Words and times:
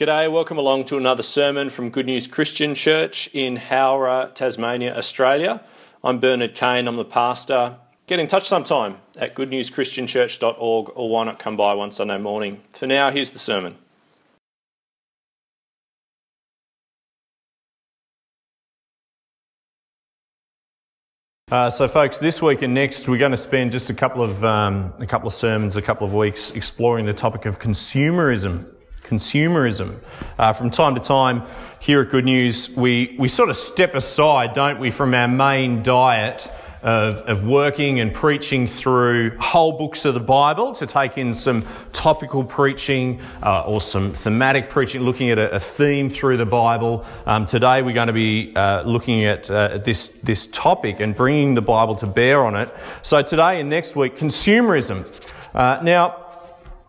G'day, 0.00 0.32
welcome 0.32 0.56
along 0.56 0.86
to 0.86 0.96
another 0.96 1.22
sermon 1.22 1.68
from 1.68 1.90
Good 1.90 2.06
News 2.06 2.26
Christian 2.26 2.74
Church 2.74 3.28
in 3.34 3.56
Howrah, 3.56 4.30
Tasmania, 4.34 4.96
Australia. 4.96 5.62
I'm 6.02 6.20
Bernard 6.20 6.54
Kane, 6.54 6.88
I'm 6.88 6.96
the 6.96 7.04
pastor. 7.04 7.76
Get 8.06 8.18
in 8.18 8.26
touch 8.26 8.48
sometime 8.48 8.96
at 9.18 9.34
goodnewschristianchurch.org 9.34 10.92
or 10.94 11.10
why 11.10 11.24
not 11.24 11.38
come 11.38 11.54
by 11.58 11.74
one 11.74 11.92
Sunday 11.92 12.16
morning. 12.16 12.62
For 12.70 12.86
now, 12.86 13.10
here's 13.10 13.28
the 13.28 13.38
sermon. 13.38 13.76
Uh, 21.50 21.68
so, 21.68 21.86
folks, 21.86 22.16
this 22.16 22.40
week 22.40 22.62
and 22.62 22.72
next, 22.72 23.06
we're 23.06 23.18
going 23.18 23.32
to 23.32 23.36
spend 23.36 23.70
just 23.70 23.90
a 23.90 23.94
couple 23.94 24.22
of 24.22 24.42
um, 24.46 24.94
a 24.98 25.06
couple 25.06 25.28
of 25.28 25.34
sermons, 25.34 25.76
a 25.76 25.82
couple 25.82 26.06
of 26.06 26.14
weeks 26.14 26.52
exploring 26.52 27.04
the 27.04 27.12
topic 27.12 27.44
of 27.44 27.58
consumerism 27.58 28.64
consumerism. 29.10 29.98
Uh, 30.38 30.52
from 30.52 30.70
time 30.70 30.94
to 30.94 31.00
time 31.00 31.42
here 31.80 32.00
at 32.02 32.10
Good 32.10 32.24
News, 32.24 32.70
we, 32.70 33.16
we 33.18 33.26
sort 33.26 33.50
of 33.50 33.56
step 33.56 33.94
aside, 33.94 34.52
don't 34.52 34.78
we, 34.78 34.90
from 34.90 35.14
our 35.14 35.26
main 35.26 35.82
diet 35.82 36.48
of, 36.82 37.16
of 37.22 37.42
working 37.44 38.00
and 38.00 38.14
preaching 38.14 38.66
through 38.66 39.36
whole 39.38 39.72
books 39.72 40.04
of 40.04 40.14
the 40.14 40.20
Bible 40.20 40.72
to 40.74 40.86
take 40.86 41.18
in 41.18 41.34
some 41.34 41.66
topical 41.92 42.44
preaching 42.44 43.20
uh, 43.42 43.64
or 43.64 43.80
some 43.80 44.14
thematic 44.14 44.70
preaching, 44.70 45.02
looking 45.02 45.30
at 45.30 45.38
a, 45.38 45.50
a 45.56 45.60
theme 45.60 46.08
through 46.08 46.36
the 46.36 46.46
Bible. 46.46 47.04
Um, 47.26 47.46
today 47.46 47.82
we're 47.82 47.92
going 47.92 48.06
to 48.06 48.12
be 48.12 48.54
uh, 48.56 48.82
looking 48.84 49.24
at 49.24 49.50
uh, 49.50 49.78
this, 49.78 50.08
this 50.22 50.46
topic 50.46 51.00
and 51.00 51.14
bringing 51.14 51.54
the 51.54 51.62
Bible 51.62 51.96
to 51.96 52.06
bear 52.06 52.44
on 52.46 52.54
it. 52.54 52.72
So 53.02 53.20
today 53.22 53.60
and 53.60 53.68
next 53.68 53.96
week, 53.96 54.16
consumerism. 54.16 55.04
Uh, 55.52 55.80
now, 55.82 56.29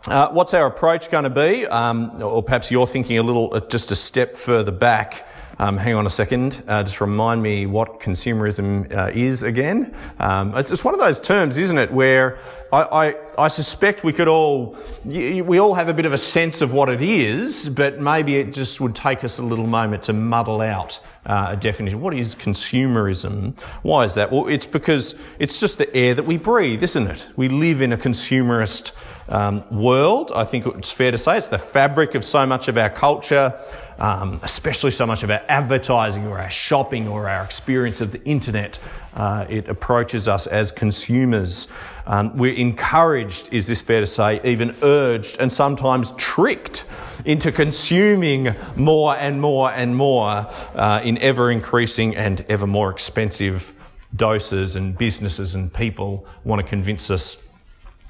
uh, 0.08 0.30
what's 0.30 0.54
our 0.54 0.66
approach 0.66 1.10
going 1.10 1.26
to 1.26 1.30
be? 1.30 1.66
Um, 1.68 2.22
or 2.22 2.42
perhaps 2.42 2.72
you're 2.72 2.88
thinking 2.88 3.18
a 3.18 3.24
little, 3.24 3.54
uh, 3.54 3.60
just 3.60 3.92
a 3.92 3.96
step 3.96 4.36
further 4.36 4.72
back. 4.72 5.28
Um, 5.62 5.78
hang 5.78 5.94
on 5.94 6.08
a 6.08 6.10
second. 6.10 6.64
Uh, 6.68 6.82
just 6.82 7.00
remind 7.02 7.44
me 7.44 7.68
what 7.68 8.00
consumerism 8.00 8.92
uh, 8.98 9.12
is 9.14 9.44
again. 9.44 9.96
Um, 10.18 10.58
it's, 10.58 10.72
it's, 10.72 10.84
one 10.84 10.96
of 10.96 11.00
those 11.00 11.20
terms, 11.20 11.60
isn't 11.60 11.78
it, 11.78 11.94
where 11.94 12.40
I, 12.74 12.82
I, 12.82 13.16
I, 13.38 13.48
suspect 13.48 14.04
we 14.04 14.12
could 14.12 14.28
all, 14.28 14.76
we 15.06 15.60
all 15.60 15.76
have 15.76 15.88
a 15.88 15.94
bit 15.94 16.08
of 16.08 16.14
a 16.14 16.18
sense 16.18 16.62
of 16.62 16.74
what 16.74 16.90
it 16.90 17.04
is, 17.04 17.70
but 17.70 18.02
maybe 18.02 18.38
it 18.38 18.54
just 18.54 18.82
would 18.82 18.96
take 18.96 19.24
us 19.24 19.38
a 19.38 19.44
little 19.44 19.68
moment 19.68 20.02
to 20.04 20.14
muddle 20.14 20.62
out 20.62 21.00
uh, 21.28 21.50
a 21.50 21.56
definition. 21.56 22.02
What 22.02 22.16
is 22.16 22.34
consumerism? 22.34 23.56
Why 23.84 24.04
is 24.04 24.16
that? 24.16 24.32
Well, 24.32 24.48
it's 24.48 24.66
because 24.66 25.14
it's 25.38 25.60
just 25.60 25.78
the 25.78 25.96
air 25.96 26.16
that 26.16 26.26
we 26.26 26.38
breathe, 26.38 26.82
isn't 26.82 27.06
it? 27.06 27.30
We 27.36 27.50
live 27.50 27.84
in 27.84 27.94
a 27.94 27.98
consumerist 27.98 28.94
um, 29.30 29.64
world. 29.70 30.32
I 30.36 30.44
think 30.44 30.66
it's 30.66 30.92
fair 30.92 31.12
to 31.12 31.20
say 31.20 31.38
it's 31.38 31.50
the 31.50 31.60
fabric 31.60 32.16
of 32.16 32.24
so 32.24 32.46
much 32.48 32.68
of 32.68 32.80
our 32.80 32.90
culture, 32.90 33.54
um, 34.02 34.40
especially 34.42 34.90
so 34.90 35.06
much 35.06 35.22
of 35.22 35.30
our 35.30 35.44
advertising 35.48 36.26
or 36.26 36.40
our 36.40 36.50
shopping 36.50 37.08
or 37.08 37.30
our 37.30 37.46
experience 37.46 38.02
of 38.02 38.12
the 38.12 38.22
internet. 38.26 38.80
Uh, 39.14 39.46
it 39.48 39.70
approaches 39.70 40.28
us 40.28 40.48
as 40.48 40.72
consumers. 40.72 41.68
Um, 42.08 42.36
we're 42.36 42.56
encouraged, 42.56 43.54
is 43.54 43.68
this 43.68 43.84
fair 43.84 44.00
to 44.00 44.08
say, 44.08 44.42
even 44.44 44.76
urged 44.82 45.38
and 45.40 45.52
sometimes 45.52 46.14
tricked 46.18 46.86
into 47.26 47.52
consuming 47.52 48.56
more 48.76 49.16
and 49.18 49.40
more 49.40 49.72
and 49.72 49.96
more 49.96 50.48
uh, 50.74 51.02
in 51.04 51.20
ever 51.20 51.52
increasing 51.52 52.16
and 52.16 52.44
ever 52.50 52.66
more 52.66 52.90
expensive 52.90 53.72
doses, 54.16 54.76
and 54.76 54.98
businesses 54.98 55.54
and 55.54 55.72
people 55.72 56.26
want 56.44 56.60
to 56.60 56.68
convince 56.68 57.12
us 57.12 57.38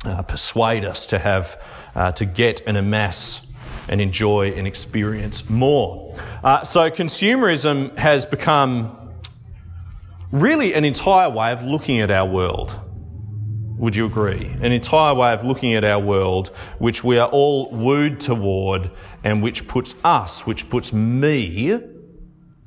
uh, 0.06 0.22
persuade 0.24 0.84
us 0.84 1.06
to 1.06 1.20
have, 1.20 1.62
uh, 1.94 2.12
to 2.14 2.26
get 2.26 2.62
and 2.66 2.78
amass 2.78 3.46
and 3.88 4.02
enjoy 4.02 4.52
and 4.52 4.68
experience 4.68 5.50
more. 5.50 6.16
Uh, 6.44 6.64
so 6.64 6.90
consumerism 6.90 7.96
has 7.98 8.26
become 8.26 8.98
really 10.32 10.74
an 10.74 10.86
entire 10.86 11.30
way 11.30 11.52
of 11.52 11.64
looking 11.64 12.00
at 12.02 12.12
our 12.12 12.28
world. 12.28 12.80
Would 13.78 13.96
you 13.96 14.06
agree? 14.06 14.46
An 14.62 14.72
entire 14.72 15.16
way 15.16 15.34
of 15.34 15.44
looking 15.44 15.74
at 15.74 15.84
our 15.84 16.00
world, 16.00 16.50
which 16.78 17.04
we 17.04 17.18
are 17.18 17.28
all 17.28 17.72
wooed 17.72 18.20
toward, 18.20 18.92
and 19.24 19.42
which 19.42 19.68
puts 19.68 19.96
us, 20.04 20.46
which 20.46 20.70
puts 20.70 20.94
me, 20.94 21.80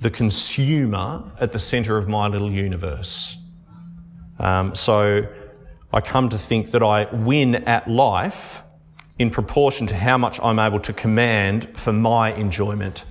the 0.01 0.11
consumer, 0.11 1.33
at 1.41 1.53
the 1.53 1.59
centre 1.59 1.97
of 1.97 2.09
my 2.09 2.27
little 2.27 2.51
universe. 2.51 3.37
Um, 4.41 4.75
so 4.75 5.27
I 5.93 6.01
come 6.01 6.31
to 6.31 6.39
think 6.39 6.73
that 6.73 6.83
I 6.83 7.05
win 7.15 7.55
at 7.55 7.89
life 7.89 8.65
in 9.19 9.31
proportion 9.31 9.87
to 9.87 9.95
how 9.95 10.19
much 10.19 10.41
I'm 10.43 10.59
able 10.59 10.81
to 10.81 10.93
command 10.93 11.79
for 11.79 11.93
my 11.93 12.33
enjoyment, 12.35 13.05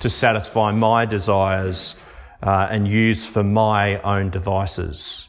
to 0.00 0.08
satisfy 0.08 0.72
my 0.72 1.04
desires 1.04 1.94
uh, 2.42 2.68
and 2.70 2.88
use 2.88 3.24
for 3.24 3.42
my 3.42 4.00
own 4.02 4.30
devices. 4.30 5.28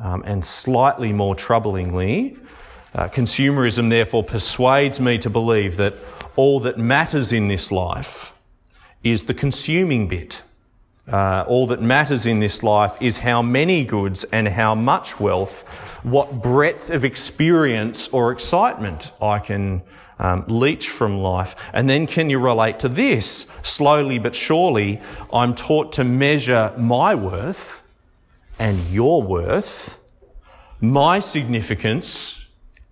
Um, 0.00 0.22
and 0.26 0.44
slightly 0.44 1.12
more 1.12 1.36
troublingly, 1.36 2.38
uh, 2.94 3.08
consumerism 3.08 3.88
therefore 3.88 4.24
persuades 4.24 5.00
me 5.00 5.18
to 5.18 5.30
believe 5.30 5.76
that 5.76 5.94
all 6.36 6.60
that 6.60 6.78
matters 6.78 7.32
in 7.32 7.48
this 7.48 7.70
life 7.70 8.34
is 9.04 9.24
the 9.24 9.34
consuming 9.34 10.08
bit. 10.08 10.42
Uh, 11.10 11.44
all 11.48 11.66
that 11.66 11.82
matters 11.82 12.26
in 12.26 12.40
this 12.40 12.62
life 12.62 12.96
is 13.00 13.18
how 13.18 13.42
many 13.42 13.84
goods 13.84 14.24
and 14.24 14.46
how 14.46 14.74
much 14.74 15.18
wealth, 15.18 15.64
what 16.02 16.42
breadth 16.42 16.90
of 16.90 17.04
experience 17.04 18.08
or 18.08 18.32
excitement 18.32 19.12
I 19.20 19.38
can 19.38 19.82
um, 20.18 20.44
leech 20.46 20.88
from 20.88 21.18
life. 21.18 21.56
And 21.72 21.88
then 21.88 22.06
can 22.06 22.30
you 22.30 22.38
relate 22.38 22.78
to 22.80 22.88
this? 22.88 23.46
Slowly 23.62 24.18
but 24.18 24.34
surely, 24.34 25.00
I'm 25.32 25.54
taught 25.54 25.92
to 25.94 26.04
measure 26.04 26.72
my 26.76 27.14
worth 27.14 27.82
and 28.58 28.84
your 28.90 29.22
worth, 29.22 29.98
my 30.80 31.18
significance 31.18 32.38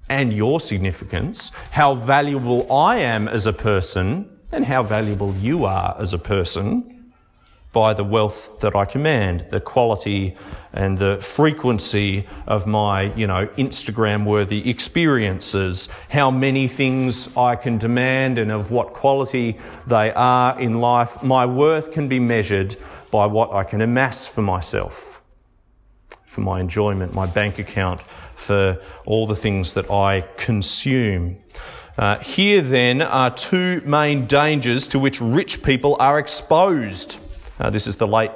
and 0.09 0.33
your 0.33 0.61
significance, 0.61 1.53
how 1.71 1.95
valuable 1.95 2.71
I 2.73 2.99
am 2.99 3.29
as 3.29 3.47
a 3.47 3.53
person 3.53 4.29
and 4.51 4.65
how 4.65 4.83
valuable 4.83 5.35
you 5.37 5.65
are 5.65 5.97
as 5.99 6.13
a 6.13 6.19
person 6.19 7.00
by 7.73 7.95
the 7.95 8.03
wealth 8.03 8.59
that 8.61 8.75
I 8.75 8.85
command, 8.85 9.47
the 9.51 9.61
quality 9.61 10.37
and 10.73 10.99
the 10.99 11.19
frequency 11.21 12.27
of 12.47 12.67
my, 12.67 13.15
you 13.15 13.27
know, 13.27 13.47
Instagram 13.59 14.25
worthy 14.25 14.69
experiences, 14.69 15.89
how 16.09 16.31
many 16.31 16.67
things 16.67 17.29
I 17.37 17.55
can 17.55 17.79
demand 17.79 18.39
and 18.39 18.51
of 18.51 18.71
what 18.71 18.93
quality 18.93 19.59
they 19.87 20.13
are 20.13 20.61
in 20.61 20.81
life. 20.81 21.23
My 21.23 21.47
worth 21.47 21.93
can 21.93 22.09
be 22.09 22.19
measured 22.19 22.77
by 23.11 23.27
what 23.27 23.53
I 23.53 23.63
can 23.63 23.81
amass 23.81 24.27
for 24.27 24.43
myself, 24.43 25.23
for 26.27 26.41
my 26.41 26.61
enjoyment, 26.61 27.15
my 27.15 27.27
bank 27.27 27.59
account, 27.59 28.01
for 28.35 28.81
all 29.07 29.27
the 29.27 29.37
things 29.37 29.75
that 29.75 29.91
I 29.91 30.23
consume. 30.37 31.37
Uh, 31.99 32.19
here 32.19 32.63
then 32.63 33.03
are 33.03 33.31
two 33.31 33.81
main 33.85 34.27
dangers 34.27 34.89
to 34.89 34.99
which 34.99 35.21
rich 35.21 35.63
people 35.63 35.97
are 36.01 36.19
exposed. 36.19 37.19
Uh, 37.61 37.69
this 37.69 37.87
is 37.87 37.97
the 37.97 38.07
late 38.07 38.31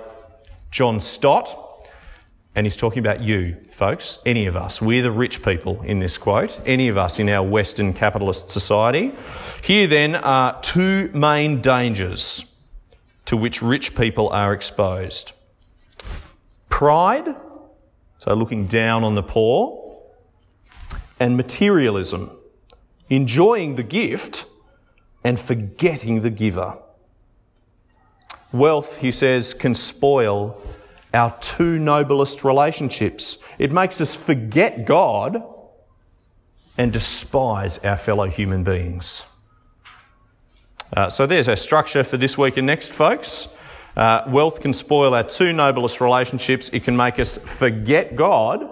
John 0.70 1.00
Stott, 1.00 1.88
and 2.54 2.66
he's 2.66 2.76
talking 2.76 2.98
about 2.98 3.22
you, 3.22 3.56
folks, 3.70 4.18
any 4.26 4.44
of 4.44 4.54
us. 4.54 4.82
We're 4.82 5.02
the 5.02 5.10
rich 5.10 5.42
people 5.42 5.80
in 5.80 5.98
this 5.98 6.18
quote, 6.18 6.60
any 6.66 6.88
of 6.88 6.98
us 6.98 7.18
in 7.18 7.30
our 7.30 7.42
Western 7.42 7.94
capitalist 7.94 8.50
society. 8.50 9.12
Here 9.62 9.86
then 9.86 10.14
are 10.14 10.60
two 10.60 11.08
main 11.14 11.62
dangers 11.62 12.44
to 13.24 13.38
which 13.38 13.62
rich 13.62 13.94
people 13.94 14.28
are 14.28 14.52
exposed 14.52 15.32
pride, 16.68 17.34
so 18.18 18.34
looking 18.34 18.66
down 18.66 19.04
on 19.04 19.14
the 19.14 19.22
poor, 19.22 20.02
and 21.18 21.34
materialism, 21.38 22.30
enjoying 23.08 23.76
the 23.76 23.82
gift 23.82 24.44
and 25.22 25.40
forgetting 25.40 26.20
the 26.20 26.30
giver. 26.30 26.76
Wealth, 28.54 28.98
he 28.98 29.10
says, 29.10 29.52
can 29.52 29.74
spoil 29.74 30.62
our 31.12 31.36
two 31.40 31.80
noblest 31.80 32.44
relationships. 32.44 33.38
It 33.58 33.72
makes 33.72 34.00
us 34.00 34.14
forget 34.14 34.84
God 34.84 35.42
and 36.78 36.92
despise 36.92 37.78
our 37.78 37.96
fellow 37.96 38.26
human 38.26 38.62
beings. 38.62 39.24
Uh, 40.96 41.10
so 41.10 41.26
there's 41.26 41.48
our 41.48 41.56
structure 41.56 42.04
for 42.04 42.16
this 42.16 42.38
week 42.38 42.56
and 42.56 42.64
next, 42.64 42.92
folks. 42.92 43.48
Uh, 43.96 44.22
wealth 44.28 44.60
can 44.60 44.72
spoil 44.72 45.14
our 45.14 45.24
two 45.24 45.52
noblest 45.52 46.00
relationships. 46.00 46.68
It 46.72 46.84
can 46.84 46.96
make 46.96 47.18
us 47.18 47.36
forget 47.38 48.14
God, 48.14 48.70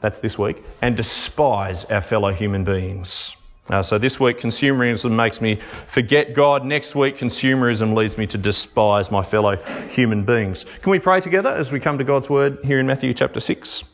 that's 0.00 0.20
this 0.20 0.38
week, 0.38 0.64
and 0.80 0.96
despise 0.96 1.84
our 1.84 2.00
fellow 2.00 2.32
human 2.32 2.64
beings. 2.64 3.36
Uh, 3.70 3.80
so 3.80 3.98
this 3.98 4.18
week, 4.18 4.38
consumerism 4.38 5.12
makes 5.12 5.40
me 5.40 5.58
forget 5.86 6.34
God. 6.34 6.64
Next 6.64 6.96
week, 6.96 7.16
consumerism 7.16 7.94
leads 7.94 8.18
me 8.18 8.26
to 8.26 8.36
despise 8.36 9.12
my 9.12 9.22
fellow 9.22 9.56
human 9.88 10.24
beings. 10.24 10.64
Can 10.82 10.90
we 10.90 10.98
pray 10.98 11.20
together 11.20 11.50
as 11.50 11.70
we 11.70 11.78
come 11.78 11.96
to 11.98 12.04
God's 12.04 12.28
word 12.28 12.58
here 12.64 12.80
in 12.80 12.86
Matthew 12.86 13.14
chapter 13.14 13.38
6? 13.38 13.84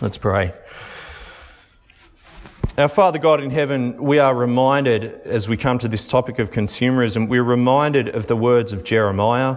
Let's 0.00 0.18
pray. 0.18 0.52
Our 2.76 2.88
Father 2.88 3.20
God 3.20 3.40
in 3.40 3.50
heaven, 3.50 3.96
we 4.02 4.18
are 4.18 4.34
reminded 4.34 5.20
as 5.24 5.48
we 5.48 5.56
come 5.56 5.78
to 5.78 5.88
this 5.88 6.06
topic 6.06 6.40
of 6.40 6.50
consumerism, 6.50 7.28
we're 7.28 7.44
reminded 7.44 8.08
of 8.08 8.26
the 8.26 8.36
words 8.36 8.72
of 8.72 8.82
Jeremiah 8.82 9.56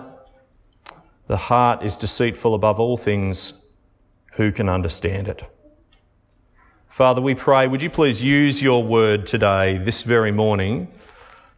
The 1.27 1.38
heart 1.38 1.83
is 1.83 1.98
deceitful 1.98 2.53
above 2.53 2.80
all 2.80 2.98
things. 2.98 3.53
Who 4.33 4.51
can 4.51 4.69
understand 4.69 5.27
it? 5.27 5.44
Father, 6.91 7.21
we 7.21 7.35
pray, 7.35 7.67
would 7.67 7.81
you 7.81 7.89
please 7.89 8.21
use 8.21 8.61
your 8.61 8.83
word 8.83 9.25
today, 9.25 9.77
this 9.77 10.01
very 10.01 10.33
morning, 10.33 10.91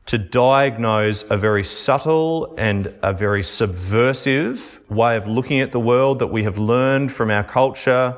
to 0.06 0.20
diagnose 0.20 1.26
a 1.28 1.36
very 1.36 1.64
subtle 1.64 2.54
and 2.56 2.94
a 3.02 3.12
very 3.14 3.42
subversive 3.42 4.80
way 4.92 5.18
of 5.18 5.26
looking 5.26 5.60
at 5.60 5.72
the 5.72 5.80
world 5.80 6.20
that 6.20 6.28
we 6.28 6.44
have 6.44 6.60
learned 6.60 7.12
from 7.12 7.32
our 7.32 7.44
culture, 7.44 8.16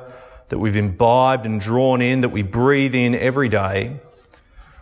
that 0.50 0.58
we've 0.58 0.76
imbibed 0.76 1.46
and 1.46 1.58
drawn 1.58 2.02
in, 2.02 2.20
that 2.20 2.28
we 2.28 2.42
breathe 2.42 2.94
in 2.94 3.14
every 3.14 3.48
day. 3.48 3.98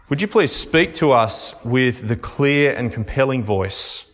Would 0.08 0.20
you 0.20 0.26
please 0.26 0.50
speak 0.50 0.92
to 0.94 1.12
us 1.12 1.54
with 1.64 2.08
the 2.08 2.16
clear 2.16 2.74
and 2.74 2.90
compelling 2.90 3.44
voice 3.44 4.06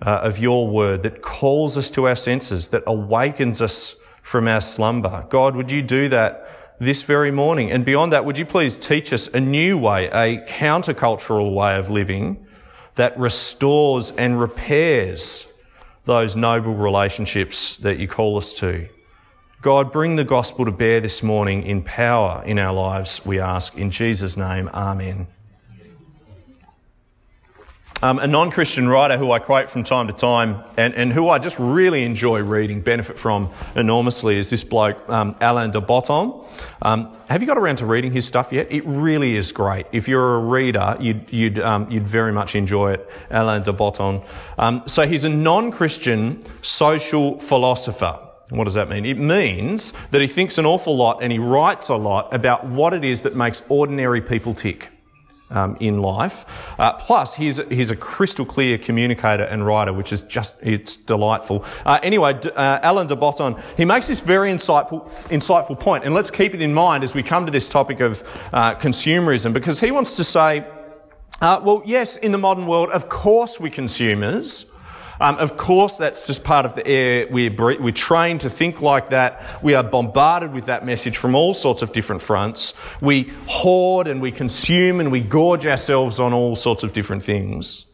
uh, 0.00 0.20
of 0.22 0.38
your 0.38 0.66
word 0.66 1.02
that 1.02 1.20
calls 1.20 1.76
us 1.76 1.90
to 1.90 2.08
our 2.08 2.16
senses, 2.16 2.68
that 2.68 2.84
awakens 2.86 3.60
us 3.60 3.96
from 4.22 4.48
our 4.48 4.62
slumber? 4.62 5.26
God, 5.28 5.54
would 5.56 5.70
you 5.70 5.82
do 5.82 6.08
that 6.08 6.46
this 6.80 7.02
very 7.02 7.30
morning. 7.30 7.70
And 7.70 7.84
beyond 7.84 8.12
that, 8.12 8.24
would 8.24 8.38
you 8.38 8.46
please 8.46 8.76
teach 8.76 9.12
us 9.12 9.28
a 9.28 9.40
new 9.40 9.76
way, 9.78 10.06
a 10.06 10.44
countercultural 10.46 11.54
way 11.54 11.76
of 11.76 11.90
living 11.90 12.46
that 12.94 13.18
restores 13.18 14.12
and 14.12 14.40
repairs 14.40 15.46
those 16.06 16.34
noble 16.34 16.74
relationships 16.74 17.76
that 17.78 17.98
you 17.98 18.08
call 18.08 18.38
us 18.38 18.54
to? 18.54 18.88
God, 19.62 19.92
bring 19.92 20.16
the 20.16 20.24
gospel 20.24 20.64
to 20.64 20.70
bear 20.70 21.00
this 21.00 21.22
morning 21.22 21.64
in 21.64 21.82
power 21.82 22.42
in 22.46 22.58
our 22.58 22.72
lives, 22.72 23.20
we 23.26 23.38
ask. 23.38 23.76
In 23.76 23.90
Jesus' 23.90 24.38
name, 24.38 24.70
Amen. 24.72 25.26
Um, 28.02 28.18
a 28.18 28.26
non 28.26 28.50
Christian 28.50 28.88
writer 28.88 29.18
who 29.18 29.30
I 29.30 29.38
quote 29.38 29.68
from 29.68 29.84
time 29.84 30.06
to 30.06 30.14
time 30.14 30.64
and, 30.78 30.94
and 30.94 31.12
who 31.12 31.28
I 31.28 31.38
just 31.38 31.58
really 31.58 32.04
enjoy 32.04 32.40
reading, 32.40 32.80
benefit 32.80 33.18
from 33.18 33.50
enormously, 33.74 34.38
is 34.38 34.48
this 34.48 34.64
bloke, 34.64 35.06
um, 35.10 35.36
Alain 35.40 35.70
de 35.70 35.82
Botton. 35.82 36.42
Um, 36.80 37.14
have 37.28 37.42
you 37.42 37.46
got 37.46 37.58
around 37.58 37.76
to 37.76 37.86
reading 37.86 38.10
his 38.10 38.26
stuff 38.26 38.52
yet? 38.52 38.72
It 38.72 38.86
really 38.86 39.36
is 39.36 39.52
great. 39.52 39.86
If 39.92 40.08
you're 40.08 40.36
a 40.36 40.38
reader, 40.38 40.96
you'd, 40.98 41.30
you'd, 41.30 41.58
um, 41.58 41.90
you'd 41.90 42.06
very 42.06 42.32
much 42.32 42.56
enjoy 42.56 42.92
it, 42.92 43.10
Alain 43.30 43.62
de 43.62 43.72
Botton. 43.72 44.22
Um, 44.56 44.82
so 44.86 45.06
he's 45.06 45.24
a 45.24 45.28
non 45.28 45.70
Christian 45.70 46.42
social 46.62 47.38
philosopher. 47.38 48.18
What 48.48 48.64
does 48.64 48.74
that 48.74 48.88
mean? 48.88 49.04
It 49.04 49.18
means 49.18 49.92
that 50.10 50.20
he 50.20 50.26
thinks 50.26 50.56
an 50.56 50.66
awful 50.66 50.96
lot 50.96 51.22
and 51.22 51.30
he 51.30 51.38
writes 51.38 51.88
a 51.88 51.96
lot 51.96 52.34
about 52.34 52.66
what 52.66 52.94
it 52.94 53.04
is 53.04 53.20
that 53.22 53.36
makes 53.36 53.62
ordinary 53.68 54.20
people 54.22 54.54
tick 54.54 54.90
um, 55.50 55.76
in 55.80 56.00
life. 56.00 56.46
Uh, 56.78 56.92
plus, 56.94 57.34
he's, 57.34 57.60
he's 57.68 57.90
a 57.90 57.96
crystal 57.96 58.44
clear 58.44 58.78
communicator 58.78 59.44
and 59.44 59.66
writer, 59.66 59.92
which 59.92 60.12
is 60.12 60.22
just, 60.22 60.54
it's 60.62 60.96
delightful. 60.96 61.64
Uh, 61.84 61.98
anyway, 62.02 62.34
uh, 62.56 62.80
Alain 62.82 63.06
de 63.06 63.16
Botton, 63.16 63.56
he 63.76 63.84
makes 63.84 64.06
this 64.06 64.20
very 64.20 64.50
insightful, 64.50 65.08
insightful 65.28 65.78
point, 65.78 66.04
and 66.04 66.14
let's 66.14 66.30
keep 66.30 66.54
it 66.54 66.60
in 66.60 66.72
mind 66.72 67.04
as 67.04 67.14
we 67.14 67.22
come 67.22 67.46
to 67.46 67.52
this 67.52 67.68
topic 67.68 68.00
of 68.00 68.22
uh, 68.52 68.74
consumerism, 68.76 69.52
because 69.52 69.80
he 69.80 69.90
wants 69.90 70.16
to 70.16 70.24
say, 70.24 70.66
uh, 71.40 71.60
well, 71.64 71.82
yes, 71.84 72.16
in 72.16 72.32
the 72.32 72.38
modern 72.38 72.66
world, 72.66 72.90
of 72.90 73.08
course 73.08 73.58
we 73.58 73.70
consumers, 73.70 74.66
um, 75.20 75.36
of 75.36 75.56
course, 75.56 75.96
that's 75.96 76.26
just 76.26 76.42
part 76.42 76.64
of 76.64 76.74
the 76.74 76.86
air. 76.86 77.26
We're, 77.30 77.52
we're 77.56 77.92
trained 77.92 78.40
to 78.40 78.50
think 78.50 78.80
like 78.80 79.10
that. 79.10 79.62
We 79.62 79.74
are 79.74 79.84
bombarded 79.84 80.52
with 80.52 80.66
that 80.66 80.86
message 80.86 81.18
from 81.18 81.34
all 81.34 81.52
sorts 81.52 81.82
of 81.82 81.92
different 81.92 82.22
fronts. 82.22 82.74
We 83.00 83.30
hoard 83.46 84.08
and 84.08 84.22
we 84.22 84.32
consume 84.32 84.98
and 84.98 85.12
we 85.12 85.20
gorge 85.20 85.66
ourselves 85.66 86.20
on 86.20 86.32
all 86.32 86.56
sorts 86.56 86.82
of 86.82 86.92
different 86.92 87.22
things. 87.22 87.84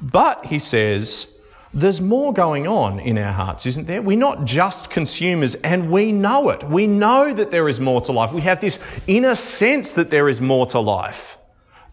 But, 0.00 0.46
he 0.46 0.58
says, 0.60 1.26
there's 1.74 2.00
more 2.00 2.32
going 2.32 2.66
on 2.66 2.98
in 3.00 3.18
our 3.18 3.32
hearts, 3.32 3.66
isn't 3.66 3.86
there? 3.86 4.02
We're 4.02 4.16
not 4.16 4.44
just 4.44 4.90
consumers 4.90 5.54
and 5.56 5.90
we 5.90 6.10
know 6.10 6.50
it. 6.50 6.64
We 6.64 6.86
know 6.86 7.32
that 7.34 7.50
there 7.50 7.68
is 7.68 7.80
more 7.80 8.00
to 8.02 8.12
life. 8.12 8.32
We 8.32 8.40
have 8.42 8.60
this 8.60 8.78
inner 9.06 9.34
sense 9.34 9.92
that 9.92 10.10
there 10.10 10.28
is 10.28 10.40
more 10.40 10.66
to 10.66 10.80
life 10.80 11.36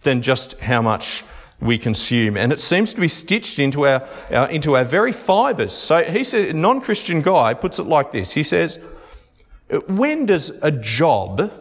than 0.01 0.21
just 0.21 0.59
how 0.59 0.81
much 0.81 1.23
we 1.59 1.77
consume. 1.77 2.37
And 2.37 2.53
it 2.53 2.59
seems 2.59 2.93
to 2.93 3.01
be 3.01 3.07
stitched 3.07 3.59
into 3.59 3.87
our, 3.87 4.07
our 4.31 4.49
into 4.49 4.75
our 4.75 4.85
very 4.85 5.11
fibres. 5.11 5.73
So 5.73 6.03
he 6.03 6.23
says, 6.23 6.51
a 6.51 6.53
non-Christian 6.53 7.21
guy 7.21 7.53
puts 7.53 7.79
it 7.79 7.85
like 7.85 8.11
this. 8.11 8.31
He 8.31 8.43
says, 8.43 8.79
when 9.87 10.25
does 10.25 10.51
a 10.61 10.71
job 10.71 11.51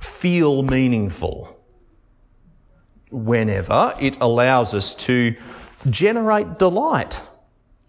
feel 0.00 0.62
meaningful? 0.62 1.58
Whenever 3.10 3.94
it 4.00 4.18
allows 4.20 4.74
us 4.74 4.94
to 4.94 5.34
generate 5.88 6.58
delight 6.58 7.20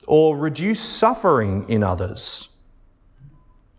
or 0.08 0.38
reduce 0.38 0.80
suffering 0.80 1.66
in 1.68 1.84
others. 1.84 2.50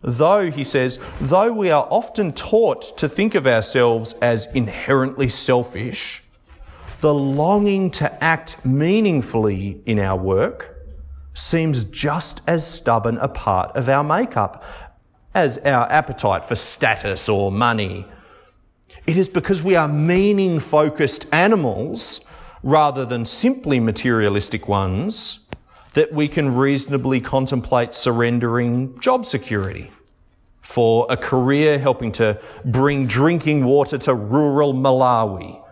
Though, 0.01 0.51
he 0.51 0.63
says, 0.63 0.99
though 1.21 1.51
we 1.51 1.71
are 1.71 1.87
often 1.89 2.33
taught 2.33 2.97
to 2.97 3.09
think 3.09 3.33
of 3.33 3.47
ourselves 3.47 4.13
as 4.21 4.45
inherently 4.53 5.29
selfish, 5.29 6.23
the 6.99 7.13
longing 7.13 7.91
to 7.91 8.23
act 8.23 8.65
meaningfully 8.65 9.81
in 9.85 9.99
our 9.99 10.17
work 10.17 10.75
seems 11.33 11.85
just 11.85 12.41
as 12.47 12.65
stubborn 12.65 13.17
a 13.17 13.27
part 13.27 13.75
of 13.75 13.87
our 13.87 14.03
makeup 14.03 14.63
as 15.35 15.59
our 15.59 15.89
appetite 15.91 16.43
for 16.43 16.55
status 16.55 17.29
or 17.29 17.51
money. 17.51 18.05
It 19.05 19.17
is 19.17 19.29
because 19.29 19.61
we 19.61 19.75
are 19.75 19.87
meaning 19.87 20.59
focused 20.59 21.27
animals 21.31 22.21
rather 22.63 23.05
than 23.05 23.23
simply 23.25 23.79
materialistic 23.79 24.67
ones 24.67 25.41
that 25.93 26.11
we 26.11 26.27
can 26.27 26.55
reasonably 26.55 27.19
contemplate 27.19 27.93
surrendering 27.93 28.99
job 28.99 29.25
security 29.25 29.91
for 30.61 31.05
a 31.09 31.15
career 31.15 31.77
helping 31.77 32.11
to 32.13 32.39
bring 32.65 33.05
drinking 33.05 33.63
water 33.63 33.97
to 33.99 34.13
rural 34.15 34.73
Malawi 34.73 35.63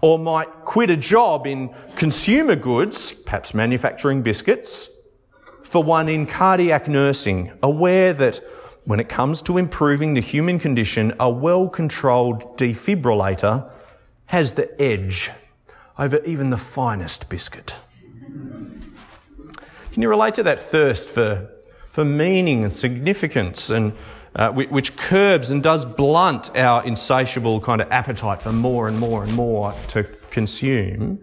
or 0.00 0.18
might 0.18 0.48
quit 0.64 0.90
a 0.90 0.96
job 0.96 1.46
in 1.46 1.74
consumer 1.96 2.56
goods, 2.56 3.12
perhaps 3.12 3.54
manufacturing 3.54 4.22
biscuits, 4.22 4.90
for 5.62 5.82
one 5.82 6.08
in 6.08 6.26
cardiac 6.26 6.88
nursing, 6.88 7.52
aware 7.62 8.12
that 8.12 8.40
when 8.84 9.00
it 9.00 9.08
comes 9.08 9.40
to 9.42 9.58
improving 9.58 10.14
the 10.14 10.20
human 10.20 10.58
condition, 10.58 11.12
a 11.20 11.30
well 11.30 11.68
controlled 11.68 12.58
defibrillator 12.58 13.70
has 14.26 14.52
the 14.52 14.80
edge 14.80 15.30
over 15.98 16.20
even 16.24 16.50
the 16.50 16.56
finest 16.56 17.28
biscuit. 17.28 17.74
Can 19.92 20.02
you 20.02 20.08
relate 20.08 20.34
to 20.34 20.42
that 20.42 20.60
thirst 20.60 21.08
for, 21.08 21.50
for 21.90 22.04
meaning 22.04 22.64
and 22.64 22.72
significance 22.72 23.70
and 23.70 23.92
uh, 24.36 24.50
which 24.50 24.96
curbs 24.96 25.50
and 25.50 25.62
does 25.62 25.84
blunt 25.84 26.56
our 26.56 26.84
insatiable 26.84 27.60
kind 27.60 27.80
of 27.80 27.90
appetite 27.92 28.42
for 28.42 28.52
more 28.52 28.88
and 28.88 28.98
more 28.98 29.22
and 29.22 29.32
more 29.32 29.74
to 29.88 30.02
consume, 30.30 31.22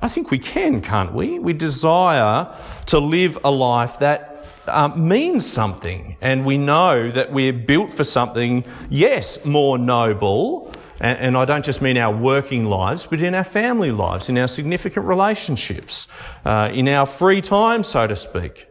I 0.00 0.08
think 0.08 0.30
we 0.30 0.38
can, 0.38 0.80
can't 0.80 1.12
we? 1.12 1.38
We 1.38 1.52
desire 1.52 2.48
to 2.86 2.98
live 2.98 3.38
a 3.44 3.50
life 3.50 3.98
that 3.98 4.46
um, 4.68 5.08
means 5.08 5.44
something, 5.44 6.16
and 6.20 6.46
we 6.46 6.56
know 6.56 7.10
that 7.10 7.32
we're 7.32 7.52
built 7.52 7.90
for 7.90 8.04
something, 8.04 8.64
yes, 8.88 9.44
more 9.44 9.78
noble. 9.78 10.72
And, 11.02 11.34
I 11.34 11.46
don't 11.46 11.64
just 11.64 11.80
mean 11.80 11.96
our 11.96 12.14
working 12.14 12.66
lives, 12.66 13.06
but 13.06 13.22
in 13.22 13.34
our 13.34 13.44
family 13.44 13.90
lives, 13.90 14.28
in 14.28 14.36
our 14.36 14.46
significant 14.46 15.06
relationships, 15.06 16.08
uh, 16.44 16.70
in 16.74 16.88
our 16.88 17.06
free 17.06 17.40
time, 17.40 17.82
so 17.82 18.06
to 18.06 18.14
speak 18.14 18.69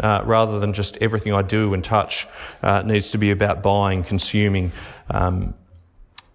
uh, 0.00 0.22
rather 0.24 0.58
than 0.58 0.72
just 0.72 0.96
everything 0.98 1.32
I 1.32 1.42
do 1.42 1.74
and 1.74 1.82
touch 1.82 2.26
uh, 2.62 2.82
needs 2.82 3.10
to 3.10 3.18
be 3.18 3.30
about 3.30 3.62
buying, 3.62 4.02
consuming. 4.02 4.72
Um, 5.10 5.54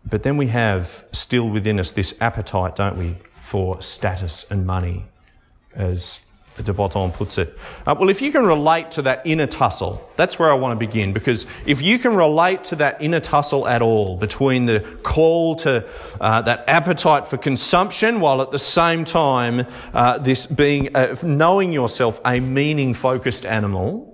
but 0.05 0.23
then 0.23 0.37
we 0.37 0.47
have 0.47 1.05
still 1.11 1.49
within 1.49 1.79
us 1.79 1.91
this 1.91 2.13
appetite, 2.19 2.75
don't 2.75 2.97
we, 2.97 3.15
for 3.41 3.81
status 3.81 4.45
and 4.49 4.65
money, 4.65 5.05
as 5.75 6.19
de 6.61 6.73
Botton 6.73 7.11
puts 7.11 7.37
it. 7.37 7.57
Uh, 7.87 7.95
well, 7.97 8.09
if 8.09 8.21
you 8.21 8.31
can 8.31 8.45
relate 8.45 8.91
to 8.91 9.01
that 9.01 9.21
inner 9.25 9.47
tussle, 9.47 10.07
that's 10.15 10.37
where 10.37 10.51
I 10.51 10.53
want 10.53 10.79
to 10.79 10.85
begin, 10.85 11.13
because 11.13 11.47
if 11.65 11.81
you 11.81 11.97
can 11.97 12.15
relate 12.15 12.63
to 12.65 12.75
that 12.75 13.01
inner 13.01 13.19
tussle 13.19 13.67
at 13.67 13.81
all 13.81 14.17
between 14.17 14.65
the 14.65 14.81
call 15.01 15.55
to 15.57 15.83
uh, 16.21 16.41
that 16.43 16.63
appetite 16.67 17.25
for 17.25 17.37
consumption, 17.37 18.19
while 18.19 18.41
at 18.41 18.51
the 18.51 18.59
same 18.59 19.03
time 19.03 19.65
uh, 19.93 20.19
this 20.19 20.45
being 20.45 20.89
knowing 21.23 21.73
yourself 21.73 22.21
a 22.25 22.39
meaning 22.39 22.93
focused 22.93 23.45
animal, 23.45 24.12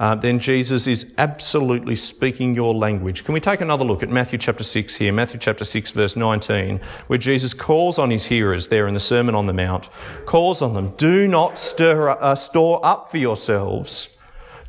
uh, 0.00 0.14
then 0.14 0.40
Jesus 0.40 0.88
is 0.88 1.06
absolutely 1.18 1.94
speaking 1.94 2.54
your 2.54 2.74
language. 2.74 3.24
Can 3.24 3.32
we 3.32 3.40
take 3.40 3.60
another 3.60 3.84
look 3.84 4.02
at 4.02 4.08
Matthew 4.08 4.38
chapter 4.38 4.64
6 4.64 4.96
here? 4.96 5.12
Matthew 5.12 5.38
chapter 5.38 5.64
6, 5.64 5.92
verse 5.92 6.16
19, 6.16 6.80
where 7.06 7.18
Jesus 7.18 7.54
calls 7.54 7.98
on 7.98 8.10
his 8.10 8.26
hearers 8.26 8.66
there 8.66 8.88
in 8.88 8.94
the 8.94 9.00
Sermon 9.00 9.36
on 9.36 9.46
the 9.46 9.52
Mount, 9.52 9.90
calls 10.26 10.62
on 10.62 10.74
them, 10.74 10.92
do 10.96 11.28
not 11.28 11.58
stir, 11.58 12.10
uh, 12.10 12.34
store 12.34 12.84
up 12.84 13.08
for 13.08 13.18
yourselves, 13.18 14.08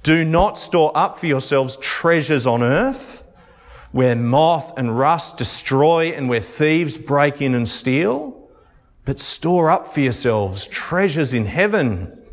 do 0.04 0.24
not 0.24 0.60
store 0.60 0.92
up 0.96 1.18
for 1.18 1.26
yourselves 1.26 1.78
treasures 1.78 2.46
on 2.46 2.62
earth 2.62 3.28
where 3.92 4.16
moth 4.16 4.78
and 4.78 4.96
rust 4.96 5.38
destroy 5.38 6.10
and 6.10 6.30
where 6.30 6.42
thieves 6.42 6.98
break 6.98 7.42
in 7.42 7.56
and 7.56 7.68
steal? 7.68 8.48
But 9.06 9.20
store 9.20 9.72
up 9.72 9.92
for 9.92 10.02
yourselves 10.02 10.68
treasures 10.68 11.34
in 11.34 11.48
heaven 11.48 12.25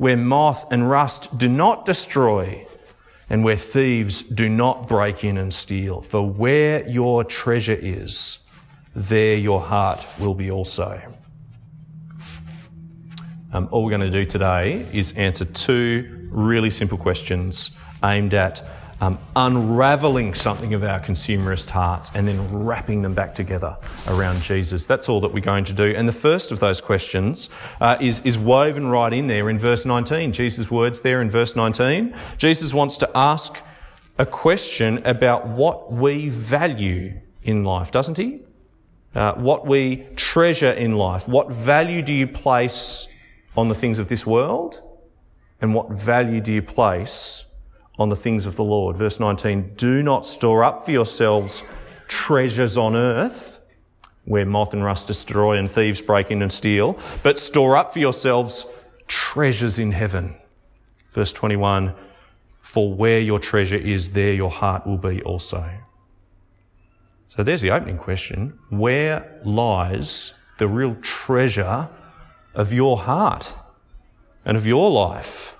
where 0.00 0.16
moth 0.16 0.64
and 0.72 0.88
rust 0.88 1.36
do 1.36 1.46
not 1.46 1.84
destroy 1.84 2.66
and 3.28 3.44
where 3.44 3.54
thieves 3.54 4.22
do 4.22 4.48
not 4.48 4.88
break 4.88 5.24
in 5.24 5.36
and 5.36 5.52
steal. 5.52 6.00
For 6.00 6.26
where 6.26 6.88
your 6.88 7.22
treasure 7.22 7.76
is, 7.78 8.38
there 8.94 9.36
your 9.36 9.60
heart 9.60 10.06
will 10.18 10.32
be 10.32 10.50
also. 10.50 11.02
Um, 13.52 13.68
all 13.70 13.84
we're 13.84 13.90
going 13.90 14.00
to 14.00 14.10
do 14.10 14.24
today 14.24 14.86
is 14.90 15.12
answer 15.18 15.44
two 15.44 16.30
really 16.30 16.70
simple 16.70 16.96
questions 16.96 17.72
aimed 18.02 18.32
at 18.32 18.66
um, 19.00 19.18
unraveling 19.34 20.34
something 20.34 20.74
of 20.74 20.84
our 20.84 21.00
consumerist 21.00 21.70
hearts 21.70 22.10
and 22.14 22.28
then 22.28 22.64
wrapping 22.64 23.02
them 23.02 23.14
back 23.14 23.34
together 23.34 23.76
around 24.08 24.42
Jesus. 24.42 24.86
That's 24.86 25.08
all 25.08 25.20
that 25.20 25.32
we're 25.32 25.40
going 25.40 25.64
to 25.64 25.72
do. 25.72 25.94
And 25.96 26.06
the 26.06 26.12
first 26.12 26.52
of 26.52 26.60
those 26.60 26.80
questions 26.80 27.48
uh, 27.80 27.96
is, 28.00 28.20
is 28.20 28.38
woven 28.38 28.86
right 28.86 29.12
in 29.12 29.26
there 29.26 29.48
in 29.48 29.58
verse 29.58 29.86
19. 29.86 30.32
Jesus' 30.32 30.70
words 30.70 31.00
there 31.00 31.22
in 31.22 31.30
verse 31.30 31.56
19. 31.56 32.14
Jesus 32.36 32.74
wants 32.74 32.98
to 32.98 33.10
ask 33.16 33.56
a 34.18 34.26
question 34.26 34.98
about 35.06 35.48
what 35.48 35.90
we 35.90 36.28
value 36.28 37.18
in 37.42 37.64
life, 37.64 37.90
doesn't 37.90 38.18
he? 38.18 38.40
Uh, 39.14 39.32
what 39.34 39.66
we 39.66 40.06
treasure 40.14 40.70
in 40.70 40.92
life. 40.92 41.26
What 41.26 41.50
value 41.50 42.02
do 42.02 42.12
you 42.12 42.26
place 42.26 43.08
on 43.56 43.68
the 43.68 43.74
things 43.74 43.98
of 43.98 44.08
this 44.08 44.26
world? 44.26 44.82
And 45.62 45.74
what 45.74 45.90
value 45.90 46.40
do 46.40 46.52
you 46.52 46.62
place 46.62 47.44
on 48.00 48.08
the 48.08 48.16
things 48.16 48.46
of 48.46 48.56
the 48.56 48.64
Lord. 48.64 48.96
Verse 48.96 49.20
19, 49.20 49.74
do 49.76 50.02
not 50.02 50.26
store 50.26 50.64
up 50.64 50.84
for 50.84 50.90
yourselves 50.90 51.62
treasures 52.08 52.76
on 52.76 52.96
earth 52.96 53.60
where 54.24 54.46
moth 54.46 54.72
and 54.72 54.84
rust 54.84 55.06
destroy 55.06 55.56
and 55.56 55.70
thieves 55.70 56.00
break 56.00 56.30
in 56.30 56.42
and 56.42 56.52
steal, 56.52 56.98
but 57.22 57.38
store 57.38 57.76
up 57.76 57.92
for 57.92 57.98
yourselves 57.98 58.66
treasures 59.06 59.78
in 59.78 59.90
heaven. 59.90 60.34
Verse 61.10 61.32
21, 61.32 61.94
for 62.60 62.92
where 62.92 63.20
your 63.20 63.38
treasure 63.38 63.76
is, 63.76 64.10
there 64.10 64.32
your 64.32 64.50
heart 64.50 64.86
will 64.86 64.98
be 64.98 65.22
also. 65.22 65.68
So 67.28 67.42
there's 67.42 67.60
the 67.60 67.70
opening 67.70 67.98
question. 67.98 68.58
Where 68.70 69.40
lies 69.44 70.34
the 70.58 70.68
real 70.68 70.94
treasure 71.02 71.88
of 72.54 72.72
your 72.72 72.98
heart 72.98 73.52
and 74.44 74.56
of 74.56 74.66
your 74.66 74.90
life? 74.90 75.56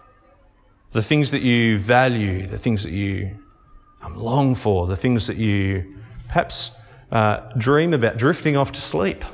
The 0.93 1.03
things 1.03 1.31
that 1.31 1.43
you 1.43 1.79
value, 1.79 2.47
the 2.47 2.59
things 2.59 2.83
that 2.83 2.93
you 2.93 3.37
um, 4.03 4.17
long 4.17 4.55
for, 4.55 4.87
the 4.87 4.97
things 4.97 5.27
that 5.27 5.37
you 5.37 5.97
perhaps 6.27 6.73
uh, 7.13 7.41
dream 7.59 7.95
about 7.95 8.17
drifting 8.17 8.57
off 8.57 8.73
to 8.73 8.81
sleep. 8.81 9.25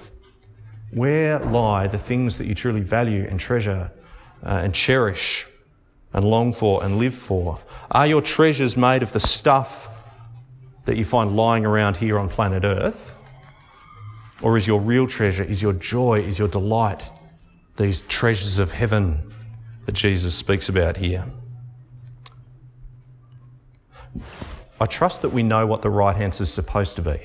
Where 0.90 1.38
lie 1.38 1.88
the 1.88 1.98
things 1.98 2.38
that 2.38 2.46
you 2.46 2.54
truly 2.54 2.80
value 2.80 3.26
and 3.28 3.38
treasure 3.38 3.90
uh, 4.44 4.60
and 4.62 4.74
cherish 4.74 5.46
and 6.12 6.24
long 6.24 6.52
for 6.52 6.82
and 6.84 6.98
live 6.98 7.14
for? 7.14 7.58
Are 7.90 8.06
your 8.06 8.22
treasures 8.22 8.76
made 8.76 9.02
of 9.02 9.12
the 9.12 9.20
stuff 9.20 9.88
that 10.84 10.96
you 10.96 11.04
find 11.04 11.36
lying 11.36 11.66
around 11.66 11.96
here 11.96 12.18
on 12.18 12.28
planet 12.28 12.64
Earth? 12.64 13.14
Or 14.42 14.56
is 14.56 14.66
your 14.66 14.80
real 14.80 15.06
treasure, 15.06 15.44
is 15.44 15.62
your 15.62 15.72
joy, 15.72 16.20
is 16.20 16.38
your 16.38 16.48
delight 16.48 17.02
these 17.76 18.02
treasures 18.02 18.58
of 18.58 18.70
heaven 18.70 19.34
that 19.86 19.92
Jesus 19.92 20.34
speaks 20.34 20.68
about 20.68 20.96
here? 20.96 21.24
I 24.80 24.86
trust 24.86 25.22
that 25.22 25.30
we 25.30 25.42
know 25.42 25.66
what 25.66 25.82
the 25.82 25.90
right 25.90 26.16
answer 26.16 26.42
is 26.42 26.52
supposed 26.52 26.96
to 26.96 27.02
be. 27.02 27.20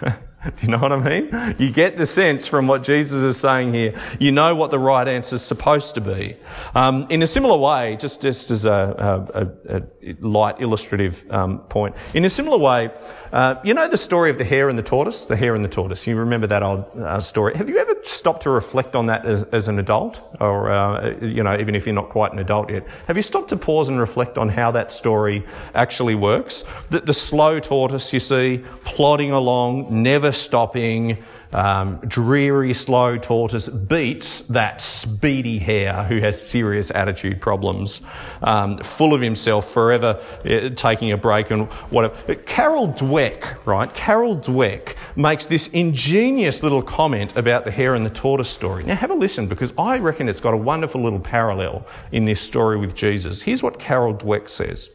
Do 0.44 0.50
you 0.62 0.68
know 0.68 0.78
what 0.78 0.90
I 0.90 0.96
mean? 0.96 1.54
You 1.58 1.70
get 1.70 1.96
the 1.96 2.06
sense 2.06 2.48
from 2.48 2.66
what 2.66 2.82
Jesus 2.82 3.22
is 3.22 3.36
saying 3.38 3.74
here. 3.74 3.94
You 4.18 4.32
know 4.32 4.56
what 4.56 4.72
the 4.72 4.78
right 4.78 5.06
answer 5.06 5.36
is 5.36 5.42
supposed 5.42 5.94
to 5.94 6.00
be. 6.00 6.36
Um, 6.74 7.06
in 7.10 7.22
a 7.22 7.28
similar 7.28 7.56
way, 7.56 7.96
just, 7.96 8.20
just 8.20 8.50
as 8.50 8.64
a, 8.64 9.30
a, 9.68 9.76
a 9.76 10.16
light 10.20 10.60
illustrative 10.60 11.24
um, 11.30 11.60
point, 11.60 11.94
in 12.14 12.24
a 12.24 12.30
similar 12.30 12.58
way, 12.58 12.90
uh, 13.32 13.54
you 13.64 13.72
know 13.72 13.88
the 13.88 13.96
story 13.96 14.28
of 14.28 14.36
the 14.36 14.44
hare 14.44 14.68
and 14.68 14.78
the 14.78 14.82
tortoise? 14.82 15.24
The 15.24 15.36
hare 15.36 15.54
and 15.54 15.64
the 15.64 15.68
tortoise. 15.68 16.06
You 16.06 16.16
remember 16.16 16.46
that 16.48 16.62
old 16.62 16.84
uh, 16.98 17.18
story. 17.18 17.54
Have 17.56 17.68
you 17.70 17.78
ever 17.78 17.96
stopped 18.02 18.42
to 18.42 18.50
reflect 18.50 18.94
on 18.94 19.06
that 19.06 19.24
as, 19.24 19.44
as 19.52 19.68
an 19.68 19.78
adult? 19.78 20.22
Or, 20.40 20.70
uh, 20.70 21.16
you 21.20 21.42
know, 21.42 21.58
even 21.58 21.74
if 21.74 21.86
you're 21.86 21.94
not 21.94 22.10
quite 22.10 22.32
an 22.32 22.38
adult 22.40 22.70
yet? 22.70 22.86
Have 23.06 23.16
you 23.16 23.22
stopped 23.22 23.48
to 23.48 23.56
pause 23.56 23.88
and 23.88 23.98
reflect 23.98 24.36
on 24.36 24.50
how 24.50 24.70
that 24.72 24.92
story 24.92 25.46
actually 25.74 26.14
works? 26.14 26.64
The, 26.90 27.00
the 27.00 27.14
slow 27.14 27.58
tortoise, 27.58 28.12
you 28.12 28.20
see, 28.20 28.64
plodding 28.84 29.30
along, 29.30 30.02
never 30.02 30.30
stopping, 30.30 31.16
um, 31.52 31.96
dreary, 32.06 32.74
slow 32.74 33.16
tortoise 33.18 33.68
beats 33.68 34.40
that 34.42 34.80
speedy 34.80 35.58
hare 35.58 36.04
who 36.04 36.20
has 36.20 36.40
serious 36.40 36.90
attitude 36.90 37.40
problems, 37.40 38.02
um, 38.42 38.78
full 38.78 39.14
of 39.14 39.20
himself, 39.20 39.70
forever 39.70 40.20
uh, 40.44 40.70
taking 40.70 41.12
a 41.12 41.16
break 41.16 41.50
and 41.50 41.66
whatever. 41.90 42.34
Carol 42.34 42.88
Dweck, 42.88 43.64
right? 43.66 43.92
Carol 43.94 44.36
Dweck 44.36 44.96
makes 45.16 45.46
this 45.46 45.68
ingenious 45.68 46.62
little 46.62 46.82
comment 46.82 47.36
about 47.36 47.64
the 47.64 47.70
hare 47.70 47.94
and 47.94 48.04
the 48.04 48.10
tortoise 48.10 48.50
story. 48.50 48.84
Now 48.84 48.94
have 48.94 49.10
a 49.10 49.14
listen 49.14 49.46
because 49.46 49.72
I 49.78 49.98
reckon 49.98 50.28
it's 50.28 50.40
got 50.40 50.54
a 50.54 50.58
wonderful 50.58 51.02
little 51.02 51.20
parallel 51.20 51.86
in 52.12 52.24
this 52.24 52.40
story 52.40 52.76
with 52.76 52.94
Jesus. 52.94 53.42
Here's 53.42 53.62
what 53.62 53.78
Carol 53.78 54.14
Dweck 54.14 54.48
says. 54.48 54.90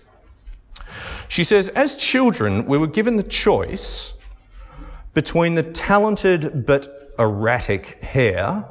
She 1.27 1.43
says, 1.43 1.67
as 1.69 1.95
children, 1.95 2.65
we 2.65 2.77
were 2.77 2.87
given 2.87 3.17
the 3.17 3.23
choice 3.23 4.13
between 5.17 5.55
the 5.55 5.63
talented 5.63 6.63
but 6.67 7.11
erratic 7.17 7.99
hare 8.03 8.63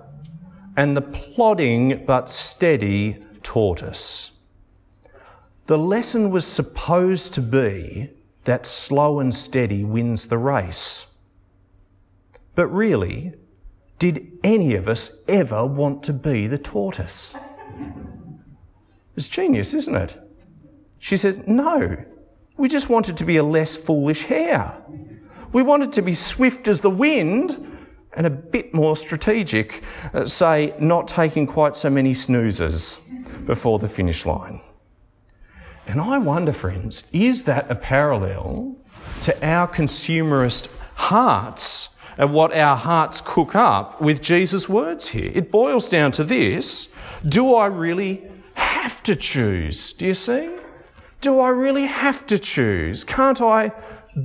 and 0.76 0.96
the 0.96 1.02
plodding 1.02 2.04
but 2.06 2.30
steady 2.30 3.16
tortoise. 3.42 4.30
The 5.66 5.76
lesson 5.76 6.30
was 6.30 6.46
supposed 6.46 7.34
to 7.34 7.40
be 7.40 8.10
that 8.44 8.64
slow 8.64 9.18
and 9.18 9.34
steady 9.34 9.82
wins 9.82 10.28
the 10.28 10.38
race. 10.38 11.06
But 12.54 12.68
really, 12.68 13.34
did 13.98 14.30
any 14.44 14.76
of 14.76 14.88
us 14.88 15.10
ever 15.26 15.66
want 15.66 16.04
to 16.04 16.12
be 16.12 16.46
the 16.46 16.58
tortoise? 16.58 17.34
It's 19.16 19.26
genius, 19.26 19.74
isn't 19.74 19.96
it? 19.96 20.16
She 21.00 21.16
says, 21.16 21.40
no, 21.44 22.04
we 22.56 22.68
just 22.68 22.88
wanted 22.88 23.16
to 23.16 23.24
be 23.24 23.36
a 23.36 23.42
less 23.42 23.76
foolish 23.76 24.22
hare. 24.22 24.80
We 25.52 25.62
wanted 25.62 25.92
to 25.94 26.02
be 26.02 26.14
swift 26.14 26.68
as 26.68 26.80
the 26.80 26.90
wind 26.90 27.76
and 28.14 28.26
a 28.26 28.30
bit 28.30 28.72
more 28.72 28.96
strategic, 28.96 29.82
uh, 30.14 30.26
say, 30.26 30.74
not 30.78 31.06
taking 31.06 31.46
quite 31.46 31.76
so 31.76 31.90
many 31.90 32.14
snoozes 32.14 32.98
before 33.44 33.78
the 33.78 33.88
finish 33.88 34.26
line. 34.26 34.60
And 35.86 36.00
I 36.00 36.18
wonder, 36.18 36.52
friends, 36.52 37.04
is 37.12 37.44
that 37.44 37.70
a 37.70 37.74
parallel 37.74 38.76
to 39.22 39.46
our 39.46 39.68
consumerist 39.68 40.68
hearts 40.94 41.90
and 42.18 42.32
what 42.32 42.54
our 42.54 42.76
hearts 42.76 43.20
cook 43.20 43.54
up 43.54 44.00
with 44.00 44.20
Jesus' 44.20 44.68
words 44.68 45.08
here? 45.08 45.30
It 45.34 45.50
boils 45.50 45.88
down 45.88 46.10
to 46.12 46.24
this 46.24 46.88
Do 47.28 47.54
I 47.54 47.66
really 47.66 48.24
have 48.54 49.02
to 49.04 49.14
choose? 49.14 49.92
Do 49.92 50.06
you 50.06 50.14
see? 50.14 50.50
Do 51.20 51.38
I 51.40 51.50
really 51.50 51.86
have 51.86 52.26
to 52.26 52.38
choose? 52.38 53.04
Can't 53.04 53.40
I 53.40 53.72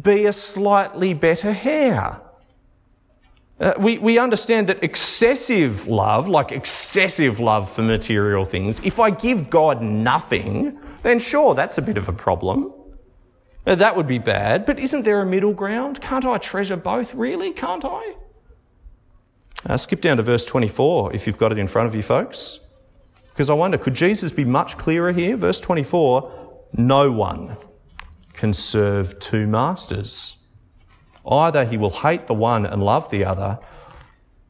be 0.02 0.26
a 0.26 0.34
slightly 0.34 1.14
better 1.14 1.52
hare. 1.52 2.22
Uh, 3.60 3.74
we, 3.78 3.98
we 4.00 4.18
understand 4.18 4.68
that 4.68 4.84
excessive 4.84 5.88
love, 5.88 6.28
like 6.28 6.52
excessive 6.52 7.40
love 7.40 7.70
for 7.70 7.84
material 7.84 8.44
things, 8.44 8.80
if 8.84 9.00
I 9.00 9.12
give 9.12 9.50
God 9.50 9.82
nothing, 9.82 10.80
then 11.04 11.20
sure, 11.20 11.54
that's 11.54 11.78
a 11.78 11.82
bit 11.82 11.98
of 11.98 12.10
a 12.10 12.14
problem. 12.14 12.74
Uh, 13.68 13.76
that 13.76 13.96
would 13.96 14.08
be 14.08 14.18
bad, 14.18 14.66
but 14.66 14.80
isn't 14.80 15.04
there 15.04 15.22
a 15.22 15.26
middle 15.26 15.54
ground? 15.54 16.02
Can't 16.02 16.26
I 16.26 16.40
treasure 16.40 16.78
both, 16.78 17.14
really? 17.14 17.52
Can't 17.52 17.86
I? 17.86 18.16
Uh, 19.68 19.78
skip 19.78 20.02
down 20.02 20.18
to 20.18 20.24
verse 20.24 20.44
24 20.44 21.14
if 21.14 21.28
you've 21.28 21.38
got 21.38 21.52
it 21.52 21.60
in 21.60 21.68
front 21.68 21.88
of 21.88 21.94
you, 21.94 22.02
folks. 22.02 22.62
Because 23.30 23.52
I 23.52 23.54
wonder, 23.54 23.78
could 23.78 23.94
Jesus 23.94 24.32
be 24.32 24.44
much 24.46 24.78
clearer 24.78 25.12
here? 25.12 25.38
Verse 25.38 25.60
24 25.60 26.60
No 26.78 27.12
one 27.12 27.56
can 28.34 28.54
serve 28.54 29.20
two 29.20 29.48
masters. 29.48 30.38
Either 31.26 31.66
he 31.66 31.78
will 31.78 31.92
hate 31.92 32.28
the 32.28 32.34
one 32.34 32.66
and 32.66 32.84
love 32.84 33.10
the 33.10 33.26
other, 33.26 33.60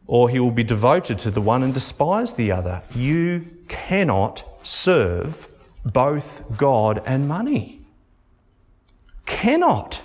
or 0.07 0.29
he 0.29 0.39
will 0.39 0.51
be 0.51 0.63
devoted 0.63 1.19
to 1.19 1.31
the 1.31 1.41
one 1.41 1.63
and 1.63 1.73
despise 1.73 2.33
the 2.33 2.51
other. 2.51 2.81
You 2.95 3.47
cannot 3.67 4.43
serve 4.63 5.47
both 5.85 6.43
God 6.57 7.01
and 7.05 7.27
money. 7.27 7.81
Cannot. 9.25 10.01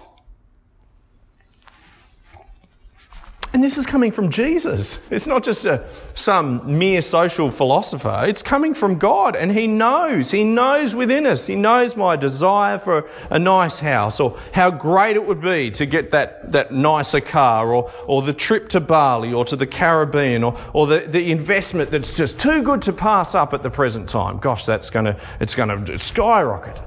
And 3.57 3.65
this 3.65 3.79
is 3.79 3.87
coming 3.87 4.13
from 4.13 4.29
Jesus. 4.29 4.99
It's 5.09 5.27
not 5.27 5.43
just 5.43 5.65
a, 5.65 5.83
some 6.13 6.79
mere 6.79 7.01
social 7.01 7.51
philosopher. 7.51 8.25
It's 8.29 8.43
coming 8.43 8.75
from 8.75 8.99
God. 8.99 9.35
And 9.35 9.51
He 9.51 9.67
knows. 9.67 10.31
He 10.31 10.45
knows 10.45 10.95
within 10.95 11.25
us. 11.25 11.47
He 11.47 11.55
knows 11.55 11.97
my 11.97 12.17
desire 12.17 12.79
for 12.79 13.09
a 13.31 13.39
nice 13.39 13.81
house 13.81 14.21
or 14.21 14.39
how 14.53 14.71
great 14.71 15.17
it 15.17 15.25
would 15.25 15.41
be 15.41 15.71
to 15.71 15.87
get 15.87 16.11
that, 16.11 16.53
that 16.53 16.71
nicer 16.71 17.23
car 17.23 17.73
or, 17.73 17.91
or 18.07 18.21
the 18.21 18.35
trip 18.35 18.69
to 18.69 18.81
Bali 18.81 19.33
or 19.33 19.47
to 19.47 19.57
the 19.57 19.67
Caribbean 19.67 20.45
or, 20.45 20.55
or 20.75 20.87
the, 20.87 21.07
the 21.09 21.31
investment 21.31 21.91
that's 21.91 22.15
just 22.15 22.39
too 22.39 22.61
good 22.61 22.83
to 22.83 22.93
pass 22.93 23.35
up 23.35 23.55
at 23.55 23.63
the 23.63 23.71
present 23.71 24.07
time. 24.07 24.37
Gosh, 24.37 24.67
that's 24.67 24.91
going 24.91 25.07
to, 25.07 25.19
it's 25.41 25.55
going 25.55 25.87
to 25.87 25.99
skyrocket. 25.99 26.79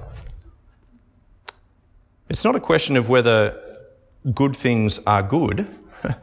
It's 2.30 2.46
not 2.46 2.56
a 2.56 2.60
question 2.60 2.96
of 2.96 3.10
whether 3.10 3.60
good 4.36 4.56
things 4.56 5.00
are 5.08 5.24
good. 5.24 5.68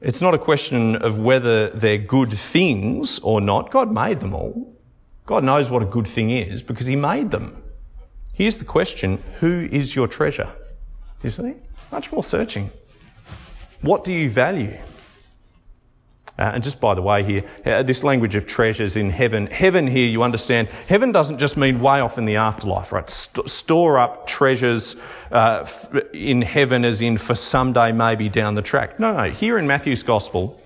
It's 0.00 0.20
not 0.20 0.34
a 0.34 0.38
question 0.38 0.96
of 0.96 1.18
whether 1.18 1.70
they're 1.70 1.98
good 1.98 2.32
things 2.32 3.18
or 3.20 3.40
not. 3.40 3.70
God 3.70 3.92
made 3.92 4.20
them 4.20 4.34
all. 4.34 4.74
God 5.24 5.42
knows 5.42 5.70
what 5.70 5.82
a 5.82 5.86
good 5.86 6.06
thing 6.06 6.30
is 6.30 6.62
because 6.62 6.86
He 6.86 6.96
made 6.96 7.30
them. 7.30 7.62
Here's 8.32 8.58
the 8.58 8.64
question 8.66 9.22
Who 9.40 9.68
is 9.72 9.96
your 9.96 10.06
treasure? 10.06 10.52
You 11.22 11.30
see? 11.30 11.54
Much 11.90 12.12
more 12.12 12.22
searching. 12.22 12.70
What 13.80 14.04
do 14.04 14.12
you 14.12 14.28
value? 14.28 14.76
Uh, 16.38 16.52
and 16.54 16.62
just 16.62 16.80
by 16.80 16.94
the 16.94 17.00
way, 17.00 17.24
here, 17.24 17.44
uh, 17.64 17.82
this 17.82 18.04
language 18.04 18.34
of 18.34 18.46
treasures 18.46 18.96
in 18.96 19.08
heaven, 19.08 19.46
heaven 19.46 19.86
here, 19.86 20.06
you 20.06 20.22
understand, 20.22 20.68
heaven 20.86 21.10
doesn't 21.10 21.38
just 21.38 21.56
mean 21.56 21.80
way 21.80 22.00
off 22.00 22.18
in 22.18 22.26
the 22.26 22.36
afterlife, 22.36 22.92
right? 22.92 23.08
St- 23.08 23.48
store 23.48 23.98
up 23.98 24.26
treasures 24.26 24.96
uh, 25.32 25.60
f- 25.62 25.88
in 26.12 26.42
heaven 26.42 26.84
as 26.84 27.00
in 27.00 27.16
for 27.16 27.34
someday 27.34 27.90
maybe 27.90 28.28
down 28.28 28.54
the 28.54 28.62
track. 28.62 29.00
No, 29.00 29.16
no. 29.16 29.30
Here 29.30 29.56
in 29.56 29.66
Matthew's 29.66 30.02
Gospel, 30.02 30.60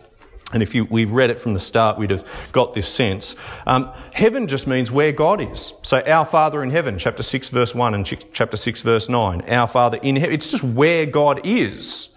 and 0.53 0.63
if 0.63 0.75
you, 0.75 0.87
we've 0.87 1.11
read 1.11 1.31
it 1.31 1.41
from 1.41 1.53
the 1.55 1.61
start, 1.61 1.99
we'd 1.99 2.11
have 2.11 2.27
got 2.51 2.75
this 2.75 2.89
sense. 2.89 3.37
Um, 3.67 3.93
heaven 4.13 4.49
just 4.49 4.67
means 4.67 4.91
where 4.91 5.13
God 5.13 5.41
is. 5.41 5.73
So, 5.83 6.01
our 6.01 6.25
Father 6.25 6.65
in 6.65 6.71
heaven, 6.71 6.99
chapter 6.99 7.23
6, 7.23 7.49
verse 7.51 7.75
1, 7.75 7.95
and 7.95 8.05
ch- 8.05 8.27
chapter 8.33 8.57
6, 8.57 8.83
verse 8.83 9.09
9. 9.09 9.43
Our 9.49 9.69
Father 9.69 9.99
in 10.03 10.17
heaven. 10.17 10.35
It's 10.35 10.51
just 10.51 10.65
where 10.65 11.07
God 11.07 11.43
is. 11.45 12.09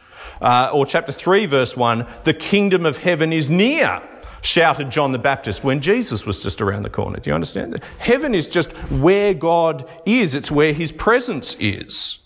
Uh, 0.42 0.70
or 0.74 0.86
chapter 0.86 1.12
3, 1.12 1.46
verse 1.46 1.78
1, 1.78 2.06
the 2.24 2.34
kingdom 2.34 2.86
of 2.86 2.98
heaven 2.98 3.34
is 3.34 3.50
near, 3.50 4.02
shouted 4.42 4.90
John 4.90 5.12
the 5.12 5.20
Baptist 5.20 5.64
when 5.64 5.82
Jesus 5.82 6.26
was 6.26 6.42
just 6.44 6.62
around 6.62 6.84
the 6.84 6.90
corner. 6.90 7.20
Do 7.20 7.30
you 7.30 7.34
understand 7.34 7.74
that? 7.74 7.84
Heaven 7.98 8.36
is 8.36 8.48
just 8.48 8.74
where 8.92 9.34
God 9.34 9.90
is, 10.06 10.36
it's 10.36 10.52
where 10.52 10.74
his 10.74 10.92
presence 10.92 11.56
is. 11.60 12.20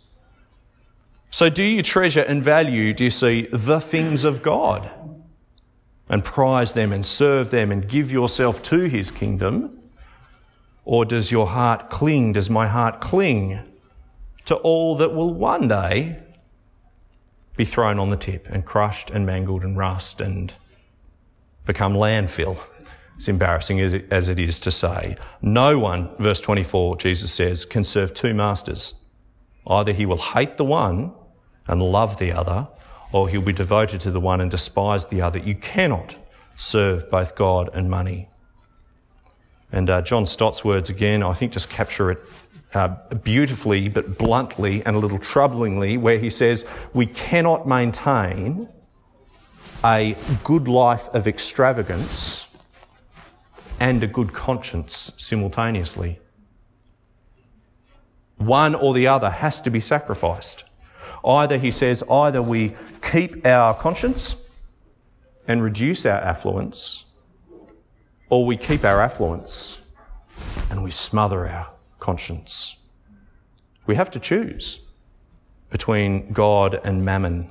So, 1.29 1.49
do 1.49 1.63
you 1.63 1.83
treasure 1.83 2.21
and 2.21 2.41
value, 2.41 2.93
do 2.93 3.03
you 3.03 3.09
see, 3.09 3.47
the 3.51 3.79
things 3.79 4.23
of 4.23 4.41
God 4.41 4.89
and 6.09 6.23
prize 6.23 6.73
them 6.73 6.93
and 6.93 7.05
serve 7.05 7.51
them 7.51 7.71
and 7.71 7.87
give 7.87 8.11
yourself 8.11 8.61
to 8.63 8.79
his 8.81 9.11
kingdom? 9.11 9.77
Or 10.85 11.03
does 11.03 11.31
your 11.31 11.47
heart 11.47 11.89
cling, 11.89 12.33
does 12.33 12.49
my 12.49 12.65
heart 12.65 13.01
cling 13.01 13.59
to 14.45 14.55
all 14.55 14.95
that 14.97 15.13
will 15.13 15.33
one 15.33 15.67
day 15.67 16.23
be 17.57 17.65
thrown 17.65 17.99
on 17.99 18.09
the 18.09 18.17
tip 18.17 18.47
and 18.49 18.65
crushed 18.65 19.09
and 19.09 19.25
mangled 19.25 19.63
and 19.63 19.77
rust 19.77 20.21
and 20.21 20.53
become 21.65 21.93
landfill. 21.93 22.57
It's 23.17 23.27
embarrassing 23.27 23.81
as 23.81 23.93
it, 24.29 24.39
is 24.39 24.59
to 24.59 24.71
say. 24.71 25.17
No 25.41 25.79
one, 25.79 26.15
verse 26.17 26.39
24, 26.39 26.97
Jesus 26.97 27.33
says, 27.33 27.65
can 27.65 27.83
serve 27.83 28.13
two 28.13 28.35
masters. 28.35 28.93
Either 29.65 29.91
he 29.91 30.05
will 30.05 30.19
hate 30.19 30.57
the 30.57 30.63
one 30.63 31.11
and 31.67 31.81
love 31.81 32.17
the 32.17 32.31
other, 32.31 32.67
or 33.11 33.27
he'll 33.27 33.41
be 33.41 33.53
devoted 33.53 34.01
to 34.01 34.11
the 34.11 34.19
one 34.19 34.39
and 34.39 34.51
despise 34.51 35.07
the 35.07 35.21
other. 35.21 35.39
You 35.39 35.55
cannot 35.55 36.15
serve 36.55 37.09
both 37.09 37.35
God 37.35 37.71
and 37.73 37.89
money. 37.89 38.29
And 39.71 39.89
uh, 39.89 40.01
John 40.03 40.25
Stott's 40.25 40.63
words 40.63 40.89
again, 40.89 41.23
I 41.23 41.33
think, 41.33 41.51
just 41.51 41.69
capture 41.69 42.11
it 42.11 42.23
uh, 42.73 42.89
beautifully 43.23 43.89
but 43.89 44.17
bluntly 44.17 44.83
and 44.85 44.95
a 44.95 44.99
little 44.99 45.19
troublingly, 45.19 45.99
where 45.99 46.17
he 46.17 46.29
says, 46.29 46.65
We 46.93 47.05
cannot 47.05 47.67
maintain 47.67 48.67
a 49.83 50.15
good 50.43 50.67
life 50.67 51.07
of 51.09 51.27
extravagance 51.27 52.47
and 53.79 54.03
a 54.03 54.07
good 54.07 54.33
conscience 54.33 55.11
simultaneously. 55.17 56.19
One 58.37 58.75
or 58.75 58.93
the 58.93 59.07
other 59.07 59.29
has 59.29 59.61
to 59.61 59.69
be 59.69 59.79
sacrificed. 59.79 60.63
Either, 61.23 61.57
he 61.57 61.71
says, 61.71 62.03
either 62.09 62.41
we 62.41 62.75
keep 63.01 63.45
our 63.45 63.73
conscience 63.73 64.35
and 65.47 65.63
reduce 65.63 66.05
our 66.05 66.19
affluence, 66.19 67.05
or 68.29 68.45
we 68.45 68.57
keep 68.57 68.83
our 68.83 69.01
affluence 69.01 69.79
and 70.69 70.83
we 70.83 70.91
smother 70.91 71.47
our 71.47 71.76
conscience. 71.99 72.77
We 73.85 73.95
have 73.95 74.11
to 74.11 74.19
choose 74.19 74.81
between 75.69 76.31
God 76.31 76.79
and 76.83 77.03
mammon. 77.03 77.49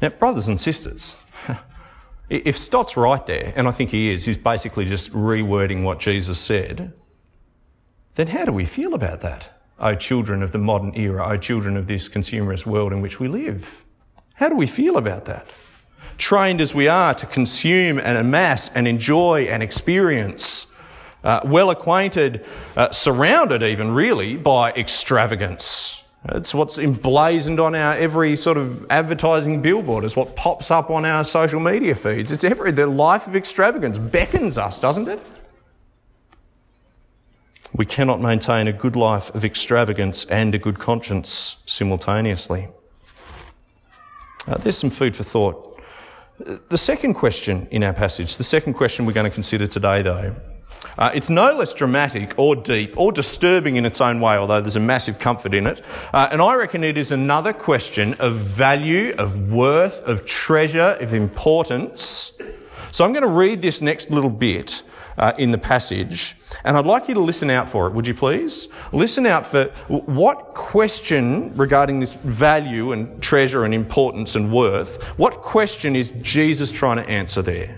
Now, 0.00 0.08
brothers 0.08 0.48
and 0.48 0.60
sisters, 0.60 1.16
if 2.28 2.56
Stott's 2.56 2.96
right 2.96 3.24
there, 3.26 3.52
and 3.56 3.68
I 3.68 3.70
think 3.70 3.90
he 3.90 4.12
is, 4.12 4.24
he's 4.24 4.36
basically 4.36 4.84
just 4.84 5.12
rewording 5.12 5.82
what 5.82 5.98
Jesus 5.98 6.38
said, 6.38 6.92
then 8.14 8.26
how 8.26 8.44
do 8.44 8.52
we 8.52 8.64
feel 8.64 8.94
about 8.94 9.20
that? 9.22 9.50
Oh, 9.78 9.94
children 9.94 10.42
of 10.42 10.52
the 10.52 10.58
modern 10.58 10.94
era, 10.96 11.26
oh, 11.28 11.36
children 11.36 11.76
of 11.76 11.86
this 11.86 12.08
consumerist 12.08 12.64
world 12.64 12.92
in 12.92 13.00
which 13.00 13.18
we 13.18 13.28
live. 13.28 13.84
How 14.34 14.48
do 14.48 14.56
we 14.56 14.66
feel 14.66 14.96
about 14.96 15.24
that? 15.24 15.48
Trained 16.16 16.60
as 16.60 16.74
we 16.74 16.86
are 16.86 17.14
to 17.14 17.26
consume 17.26 17.98
and 17.98 18.16
amass 18.18 18.68
and 18.74 18.86
enjoy 18.86 19.42
and 19.44 19.62
experience 19.62 20.68
uh, 21.24 21.40
well 21.44 21.70
acquainted, 21.70 22.44
uh, 22.76 22.90
surrounded 22.90 23.62
even 23.62 23.90
really 23.90 24.36
by 24.36 24.70
extravagance. 24.72 26.02
It's 26.30 26.54
what's 26.54 26.78
emblazoned 26.78 27.60
on 27.60 27.74
our 27.74 27.94
every 27.94 28.36
sort 28.36 28.56
of 28.56 28.86
advertising 28.90 29.60
billboard. 29.60 30.04
It's 30.04 30.16
what 30.16 30.36
pops 30.36 30.70
up 30.70 30.88
on 30.88 31.04
our 31.04 31.22
social 31.22 31.60
media 31.60 31.94
feeds. 31.94 32.32
It's 32.32 32.44
every 32.44 32.72
the 32.72 32.86
life 32.86 33.26
of 33.26 33.36
extravagance 33.36 33.98
beckons 33.98 34.56
us, 34.56 34.80
doesn't 34.80 35.08
it? 35.08 35.20
We 37.74 37.84
cannot 37.84 38.20
maintain 38.20 38.68
a 38.68 38.72
good 38.72 38.96
life 38.96 39.34
of 39.34 39.44
extravagance 39.44 40.24
and 40.26 40.54
a 40.54 40.58
good 40.58 40.78
conscience 40.78 41.56
simultaneously. 41.66 42.68
Uh, 44.46 44.58
there's 44.58 44.78
some 44.78 44.90
food 44.90 45.16
for 45.16 45.24
thought. 45.24 45.82
The 46.68 46.78
second 46.78 47.14
question 47.14 47.66
in 47.70 47.82
our 47.82 47.92
passage, 47.92 48.36
the 48.36 48.44
second 48.44 48.74
question 48.74 49.06
we're 49.06 49.12
going 49.12 49.28
to 49.28 49.34
consider 49.34 49.66
today, 49.66 50.02
though, 50.02 50.34
uh, 50.98 51.10
it's 51.14 51.30
no 51.30 51.54
less 51.54 51.72
dramatic 51.72 52.34
or 52.38 52.56
deep 52.56 52.94
or 52.96 53.12
disturbing 53.12 53.76
in 53.76 53.84
its 53.84 54.00
own 54.00 54.20
way, 54.20 54.36
although 54.36 54.60
there's 54.60 54.76
a 54.76 54.80
massive 54.80 55.18
comfort 55.18 55.54
in 55.54 55.66
it. 55.66 55.82
Uh, 56.12 56.28
and 56.30 56.40
I 56.40 56.54
reckon 56.54 56.84
it 56.84 56.96
is 56.96 57.12
another 57.12 57.52
question 57.52 58.14
of 58.14 58.34
value, 58.34 59.14
of 59.18 59.52
worth, 59.52 60.02
of 60.02 60.26
treasure, 60.26 60.96
of 61.00 61.12
importance. 61.14 62.32
So 62.90 63.04
I'm 63.04 63.12
going 63.12 63.22
to 63.22 63.28
read 63.28 63.60
this 63.60 63.80
next 63.80 64.10
little 64.10 64.30
bit 64.30 64.84
uh, 65.18 65.32
in 65.38 65.50
the 65.50 65.58
passage, 65.58 66.36
and 66.64 66.76
I'd 66.76 66.86
like 66.86 67.08
you 67.08 67.14
to 67.14 67.20
listen 67.20 67.50
out 67.50 67.68
for 67.68 67.86
it, 67.86 67.92
would 67.92 68.06
you 68.06 68.14
please? 68.14 68.68
Listen 68.92 69.26
out 69.26 69.44
for 69.46 69.64
what 69.88 70.54
question 70.54 71.56
regarding 71.56 72.00
this 72.00 72.14
value 72.14 72.92
and 72.92 73.22
treasure 73.22 73.64
and 73.64 73.74
importance 73.74 74.36
and 74.36 74.52
worth, 74.52 75.02
what 75.18 75.42
question 75.42 75.96
is 75.96 76.12
Jesus 76.22 76.70
trying 76.70 76.96
to 76.96 77.08
answer 77.08 77.42
there? 77.42 77.76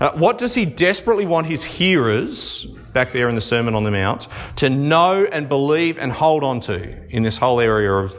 Uh, 0.00 0.10
what 0.12 0.38
does 0.38 0.54
he 0.54 0.64
desperately 0.64 1.24
want 1.24 1.46
his 1.46 1.64
hearers, 1.64 2.64
back 2.92 3.12
there 3.12 3.28
in 3.28 3.34
the 3.34 3.40
Sermon 3.40 3.74
on 3.74 3.84
the 3.84 3.90
Mount, 3.90 4.28
to 4.56 4.68
know 4.68 5.24
and 5.30 5.48
believe 5.48 5.98
and 5.98 6.10
hold 6.10 6.42
on 6.42 6.60
to 6.60 7.14
in 7.14 7.22
this 7.22 7.38
whole 7.38 7.60
area 7.60 7.92
of 7.92 8.18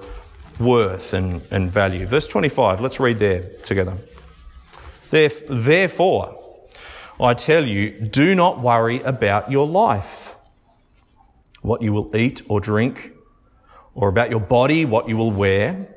worth 0.60 1.14
and, 1.14 1.42
and 1.52 1.72
value? 1.72 2.06
Verse 2.06 2.28
25, 2.28 2.82
let's 2.82 3.00
read 3.00 3.20
there 3.20 3.44
together. 3.64 3.98
Therefore, 5.10 6.42
I 7.20 7.34
tell 7.34 7.66
you, 7.66 7.92
do 7.92 8.36
not 8.36 8.60
worry 8.60 9.02
about 9.02 9.50
your 9.50 9.68
life, 9.68 10.36
what 11.62 11.82
you 11.82 11.94
will 11.94 12.16
eat 12.16 12.42
or 12.48 12.60
drink, 12.60 13.14
or 13.94 14.10
about 14.10 14.30
your 14.30 14.42
body, 14.42 14.86
what 14.86 15.08
you 15.08 15.16
will 15.16 15.32
wear. 15.32 15.95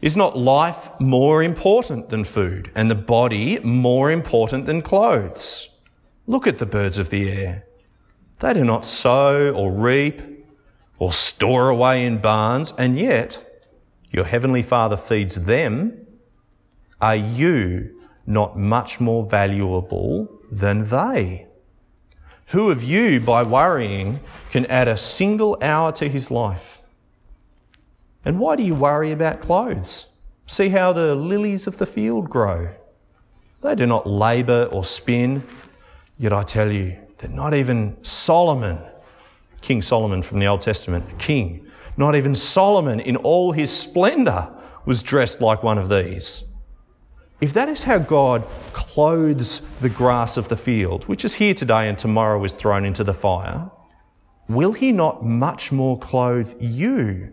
Is 0.00 0.16
not 0.16 0.38
life 0.38 0.90
more 1.00 1.42
important 1.42 2.08
than 2.08 2.22
food 2.22 2.70
and 2.76 2.88
the 2.88 2.94
body 2.94 3.58
more 3.60 4.12
important 4.12 4.66
than 4.66 4.80
clothes? 4.80 5.70
Look 6.28 6.46
at 6.46 6.58
the 6.58 6.66
birds 6.66 6.98
of 6.98 7.10
the 7.10 7.28
air. 7.28 7.64
They 8.38 8.52
do 8.54 8.62
not 8.62 8.84
sow 8.84 9.52
or 9.52 9.72
reap 9.72 10.22
or 11.00 11.10
store 11.12 11.68
away 11.68 12.06
in 12.06 12.18
barns, 12.18 12.72
and 12.78 12.96
yet 12.96 13.64
your 14.12 14.24
heavenly 14.24 14.62
Father 14.62 14.96
feeds 14.96 15.34
them. 15.34 16.06
Are 17.00 17.16
you 17.16 18.00
not 18.24 18.56
much 18.56 19.00
more 19.00 19.24
valuable 19.24 20.28
than 20.50 20.84
they? 20.84 21.46
Who 22.46 22.70
of 22.70 22.84
you, 22.84 23.20
by 23.20 23.42
worrying, 23.42 24.20
can 24.50 24.64
add 24.66 24.86
a 24.86 24.96
single 24.96 25.58
hour 25.60 25.90
to 25.92 26.08
his 26.08 26.30
life? 26.30 26.82
And 28.24 28.38
why 28.38 28.56
do 28.56 28.62
you 28.62 28.74
worry 28.74 29.12
about 29.12 29.40
clothes? 29.40 30.06
See 30.46 30.68
how 30.68 30.92
the 30.92 31.14
lilies 31.14 31.66
of 31.66 31.78
the 31.78 31.86
field 31.86 32.28
grow. 32.28 32.68
They 33.62 33.74
do 33.74 33.86
not 33.86 34.06
labour 34.06 34.68
or 34.72 34.84
spin. 34.84 35.42
Yet 36.18 36.32
I 36.32 36.42
tell 36.42 36.70
you 36.70 36.96
that 37.18 37.30
not 37.30 37.54
even 37.54 37.96
Solomon, 38.02 38.78
King 39.60 39.82
Solomon 39.82 40.22
from 40.22 40.38
the 40.38 40.46
Old 40.46 40.60
Testament, 40.60 41.04
king, 41.18 41.66
not 41.96 42.14
even 42.14 42.34
Solomon 42.34 43.00
in 43.00 43.16
all 43.16 43.52
his 43.52 43.76
splendour 43.76 44.48
was 44.86 45.02
dressed 45.02 45.40
like 45.40 45.62
one 45.62 45.78
of 45.78 45.88
these. 45.88 46.44
If 47.40 47.52
that 47.52 47.68
is 47.68 47.84
how 47.84 47.98
God 47.98 48.44
clothes 48.72 49.62
the 49.80 49.88
grass 49.88 50.36
of 50.36 50.48
the 50.48 50.56
field, 50.56 51.04
which 51.04 51.24
is 51.24 51.34
here 51.34 51.54
today 51.54 51.88
and 51.88 51.98
tomorrow 51.98 52.42
is 52.42 52.52
thrown 52.52 52.84
into 52.84 53.04
the 53.04 53.14
fire, 53.14 53.70
will 54.48 54.72
he 54.72 54.90
not 54.90 55.24
much 55.24 55.70
more 55.70 55.98
clothe 55.98 56.54
you, 56.60 57.32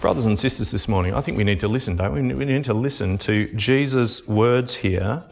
Brothers 0.00 0.26
and 0.26 0.38
sisters, 0.38 0.70
this 0.70 0.86
morning, 0.86 1.12
I 1.12 1.20
think 1.20 1.36
we 1.36 1.42
need 1.42 1.58
to 1.58 1.66
listen, 1.66 1.96
don't 1.96 2.14
we? 2.14 2.32
We 2.32 2.44
need 2.44 2.64
to 2.66 2.74
listen 2.74 3.18
to 3.18 3.52
Jesus' 3.54 4.24
words 4.28 4.76
here 4.76 5.24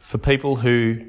for 0.00 0.16
people 0.16 0.56
who 0.56 1.04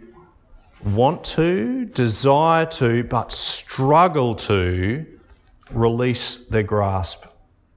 want 0.83 1.23
to, 1.23 1.85
desire 1.85 2.65
to, 2.65 3.05
but 3.05 3.31
struggle 3.31 4.35
to 4.35 5.05
release 5.71 6.35
their 6.49 6.63
grasp 6.63 7.23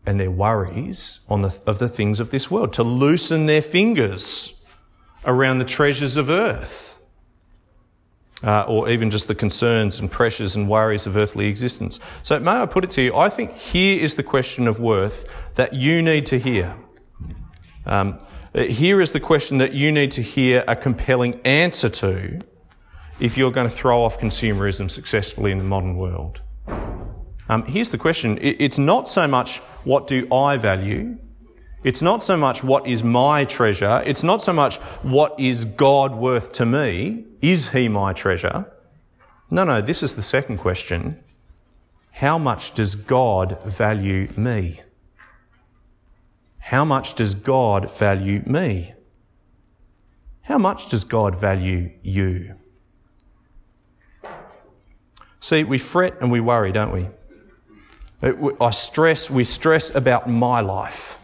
and 0.07 0.19
their 0.19 0.31
worries 0.31 1.21
on 1.29 1.43
the, 1.43 1.61
of 1.67 1.79
the 1.79 1.89
things 1.89 2.19
of 2.19 2.31
this 2.31 2.51
world, 2.51 2.73
to 2.73 2.83
loosen 2.83 3.47
their 3.47 3.63
fingers 3.63 4.55
around 5.25 5.59
the 5.59 5.65
treasures 5.65 6.17
of 6.17 6.31
earth. 6.31 6.88
Uh, 8.45 8.63
or 8.69 8.89
even 8.89 9.11
just 9.11 9.27
the 9.27 9.35
concerns 9.35 9.99
and 9.99 10.09
pressures 10.09 10.55
and 10.55 10.69
worries 10.69 11.09
of 11.09 11.17
earthly 11.17 11.49
existence. 11.49 11.99
So, 12.23 12.39
may 12.39 12.53
I 12.53 12.67
put 12.67 12.85
it 12.85 12.91
to 12.91 13.03
you? 13.03 13.17
I 13.17 13.29
think 13.29 13.53
here 13.53 14.01
is 14.01 14.15
the 14.15 14.23
question 14.23 14.69
of 14.69 14.79
worth 14.79 15.27
that 15.55 15.73
you 15.73 16.03
need 16.03 16.25
to 16.27 16.39
hear. 16.39 16.73
Um, 17.85 18.21
here 18.55 19.01
is 19.01 19.13
the 19.13 19.21
question 19.21 19.59
that 19.59 19.73
you 19.73 19.91
need 19.91 20.13
to 20.13 20.23
hear 20.23 20.65
a 20.69 20.77
compelling 20.77 21.41
answer 21.45 21.89
to 21.89 22.41
if 23.21 23.37
you're 23.37 23.51
going 23.51 23.69
to 23.69 23.75
throw 23.75 24.03
off 24.03 24.19
consumerism 24.19 24.91
successfully 24.91 25.51
in 25.51 25.59
the 25.59 25.65
modern 25.65 25.97
world. 25.97 26.41
Um, 27.49 27.65
here's 27.67 27.91
the 27.91 27.99
question 27.99 28.39
it's 28.41 28.79
not 28.79 29.09
so 29.09 29.27
much 29.27 29.59
what 29.85 30.07
do 30.07 30.29
I 30.33 30.57
value, 30.57 31.17
it's 31.83 32.03
not 32.03 32.23
so 32.23 32.37
much 32.37 32.63
what 32.63 32.87
is 32.87 33.03
my 33.03 33.45
treasure, 33.45 34.03
it's 34.05 34.23
not 34.23 34.43
so 34.43 34.53
much 34.53 34.77
what 35.03 35.39
is 35.39 35.65
God 35.65 36.15
worth 36.15 36.53
to 36.53 36.67
me, 36.67 37.25
is 37.41 37.71
He 37.71 37.89
my 37.89 38.13
treasure? 38.13 38.67
No, 39.51 39.65
no, 39.65 39.81
this 39.81 40.03
is 40.03 40.15
the 40.15 40.23
second 40.23 40.59
question. 40.59 41.23
How 42.13 42.39
much 42.39 42.75
does 42.75 42.95
God 42.95 43.59
value 43.65 44.29
me? 44.37 44.81
How 46.59 46.85
much 46.85 47.15
does 47.15 47.35
God 47.35 47.91
value 47.91 48.43
me? 48.45 48.93
How 50.43 50.59
much 50.59 50.89
does 50.89 51.05
God 51.05 51.37
value 51.37 51.93
you? 52.03 52.55
See, 55.41 55.65
we 55.65 55.79
fret 55.79 56.17
and 56.21 56.31
we 56.31 56.41
worry, 56.41 56.73
don't 56.73 56.93
we? 56.93 57.09
I 58.61 58.71
stress, 58.71 59.31
we 59.31 59.45
stress 59.45 59.95
about 59.95 60.29
my 60.29 60.61
life 60.61 61.19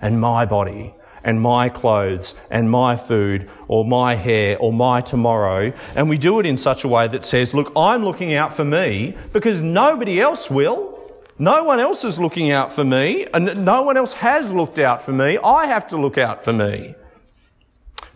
and 0.00 0.20
my 0.20 0.44
body 0.44 0.94
and 1.24 1.40
my 1.40 1.68
clothes 1.68 2.34
and 2.50 2.70
my 2.70 2.96
food 2.96 3.48
or 3.68 3.84
my 3.84 4.14
hair 4.14 4.56
or 4.58 4.72
my 4.72 5.00
tomorrow. 5.00 5.72
And 5.94 6.08
we 6.08 6.18
do 6.18 6.40
it 6.40 6.46
in 6.46 6.56
such 6.56 6.84
a 6.84 6.88
way 6.88 7.08
that 7.08 7.24
says, 7.24 7.54
look, 7.54 7.72
I'm 7.76 8.04
looking 8.04 8.34
out 8.34 8.54
for 8.54 8.64
me 8.64 9.16
because 9.32 9.60
nobody 9.60 10.20
else 10.20 10.50
will. 10.50 10.98
No 11.38 11.64
one 11.64 11.80
else 11.80 12.04
is 12.04 12.18
looking 12.18 12.50
out 12.50 12.70
for 12.72 12.84
me 12.84 13.26
and 13.32 13.64
no 13.64 13.82
one 13.82 13.96
else 13.96 14.12
has 14.14 14.52
looked 14.52 14.78
out 14.78 15.02
for 15.02 15.12
me. 15.12 15.38
I 15.38 15.66
have 15.66 15.86
to 15.88 15.96
look 15.96 16.18
out 16.18 16.44
for 16.44 16.52
me. 16.52 16.94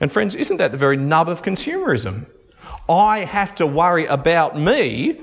And 0.00 0.12
friends, 0.12 0.34
isn't 0.34 0.58
that 0.58 0.72
the 0.72 0.76
very 0.76 0.96
nub 0.96 1.28
of 1.28 1.42
consumerism? 1.42 2.26
I 2.88 3.20
have 3.20 3.54
to 3.56 3.66
worry 3.66 4.04
about 4.06 4.58
me 4.58 5.20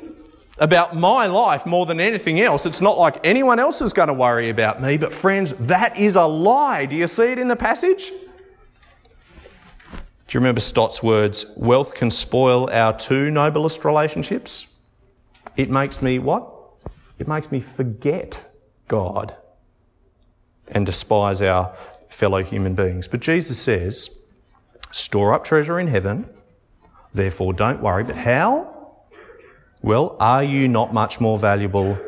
about 0.61 0.95
my 0.95 1.25
life 1.25 1.65
more 1.65 1.87
than 1.87 1.99
anything 1.99 2.39
else. 2.39 2.67
It's 2.67 2.81
not 2.81 2.97
like 2.97 3.17
anyone 3.23 3.59
else 3.59 3.81
is 3.81 3.93
going 3.93 4.09
to 4.09 4.13
worry 4.13 4.49
about 4.49 4.79
me, 4.79 4.95
but 4.95 5.11
friends, 5.11 5.53
that 5.61 5.97
is 5.97 6.15
a 6.15 6.23
lie. 6.23 6.85
Do 6.85 6.95
you 6.95 7.07
see 7.07 7.31
it 7.31 7.39
in 7.39 7.47
the 7.47 7.55
passage? 7.55 8.11
Do 9.91 10.37
you 10.37 10.39
remember 10.39 10.61
Stott's 10.61 11.01
words? 11.01 11.47
Wealth 11.57 11.95
can 11.95 12.11
spoil 12.11 12.69
our 12.71 12.95
two 12.95 13.31
noblest 13.31 13.83
relationships. 13.83 14.67
It 15.57 15.71
makes 15.71 15.99
me 15.99 16.19
what? 16.19 16.47
It 17.17 17.27
makes 17.27 17.51
me 17.51 17.59
forget 17.59 18.41
God 18.87 19.35
and 20.67 20.85
despise 20.85 21.41
our 21.41 21.75
fellow 22.07 22.43
human 22.43 22.75
beings. 22.75 23.07
But 23.07 23.19
Jesus 23.19 23.57
says, 23.57 24.11
store 24.91 25.33
up 25.33 25.43
treasure 25.43 25.79
in 25.79 25.87
heaven, 25.87 26.29
therefore 27.15 27.51
don't 27.51 27.81
worry. 27.81 28.03
But 28.03 28.15
how? 28.15 28.70
Well, 29.81 30.15
are 30.19 30.43
you 30.43 30.67
not 30.67 30.93
much 30.93 31.19
more 31.19 31.39
valuable 31.39 31.99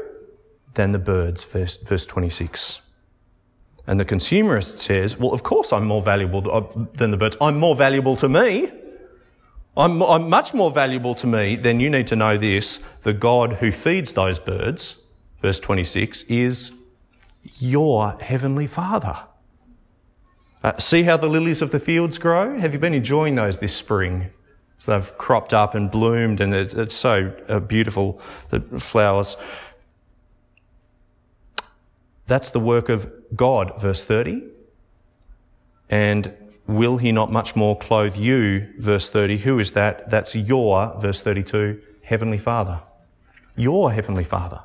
than 0.76 0.92
the 0.92 1.00
birds? 1.00 1.44
Verse, 1.44 1.78
verse 1.78 2.06
26. 2.06 2.82
And 3.88 4.00
the 4.00 4.06
consumerist 4.06 4.78
says, 4.80 5.18
Well, 5.18 5.34
of 5.34 5.44
course 5.44 5.74
I'm 5.74 5.86
more 5.86 6.02
valuable 6.02 6.50
uh, 6.52 6.86
than 6.94 7.12
the 7.12 7.18
birds. 7.18 7.36
I'm 7.42 7.58
more 7.58 7.76
valuable 7.76 8.16
to 8.18 8.30
me. 8.30 8.72
I'm, 9.76 10.04
I'm 10.04 10.30
much 10.30 10.54
more 10.54 10.72
valuable 10.72 11.16
to 11.16 11.28
me. 11.28 11.56
than 11.56 11.80
you 11.80 11.90
need 11.90 12.08
to 12.08 12.16
know 12.16 12.38
this 12.38 12.80
the 13.02 13.14
God 13.14 13.54
who 13.54 13.72
feeds 13.72 14.14
those 14.14 14.38
birds, 14.38 14.98
verse 15.42 15.60
26, 15.60 16.24
is 16.24 16.72
your 17.60 18.18
heavenly 18.22 18.68
Father. 18.68 19.18
Uh, 20.64 20.78
see 20.78 21.04
how 21.04 21.18
the 21.18 21.28
lilies 21.28 21.62
of 21.62 21.72
the 21.72 21.80
fields 21.80 22.18
grow? 22.18 22.58
Have 22.58 22.72
you 22.72 22.80
been 22.80 22.94
enjoying 22.94 23.36
those 23.36 23.58
this 23.58 23.76
spring? 23.76 24.30
So 24.84 25.00
they've 25.00 25.18
cropped 25.18 25.54
up 25.54 25.76
and 25.76 25.90
bloomed, 25.90 26.42
and 26.42 26.54
it's, 26.54 26.74
it's 26.74 26.94
so 26.94 27.34
uh, 27.48 27.62
beautiful, 27.62 28.20
the 28.50 28.60
flowers. 28.82 29.38
That's 32.28 32.52
the 32.52 32.60
work 32.60 32.90
of 32.90 33.10
God, 33.34 33.80
verse 33.80 34.04
30. 34.04 34.44
And 35.90 36.34
will 36.68 36.98
he 36.98 37.14
not 37.14 37.32
much 37.32 37.56
more 37.56 37.78
clothe 37.78 38.18
you, 38.18 38.74
verse 38.78 39.10
30? 39.10 39.38
Who 39.38 39.58
is 39.58 39.72
that? 39.72 40.10
That's 40.10 40.36
your, 40.36 40.94
verse 41.00 41.22
32, 41.22 41.82
Heavenly 42.02 42.38
Father. 42.38 42.82
Your 43.56 43.90
Heavenly 43.90 44.26
Father. 44.26 44.64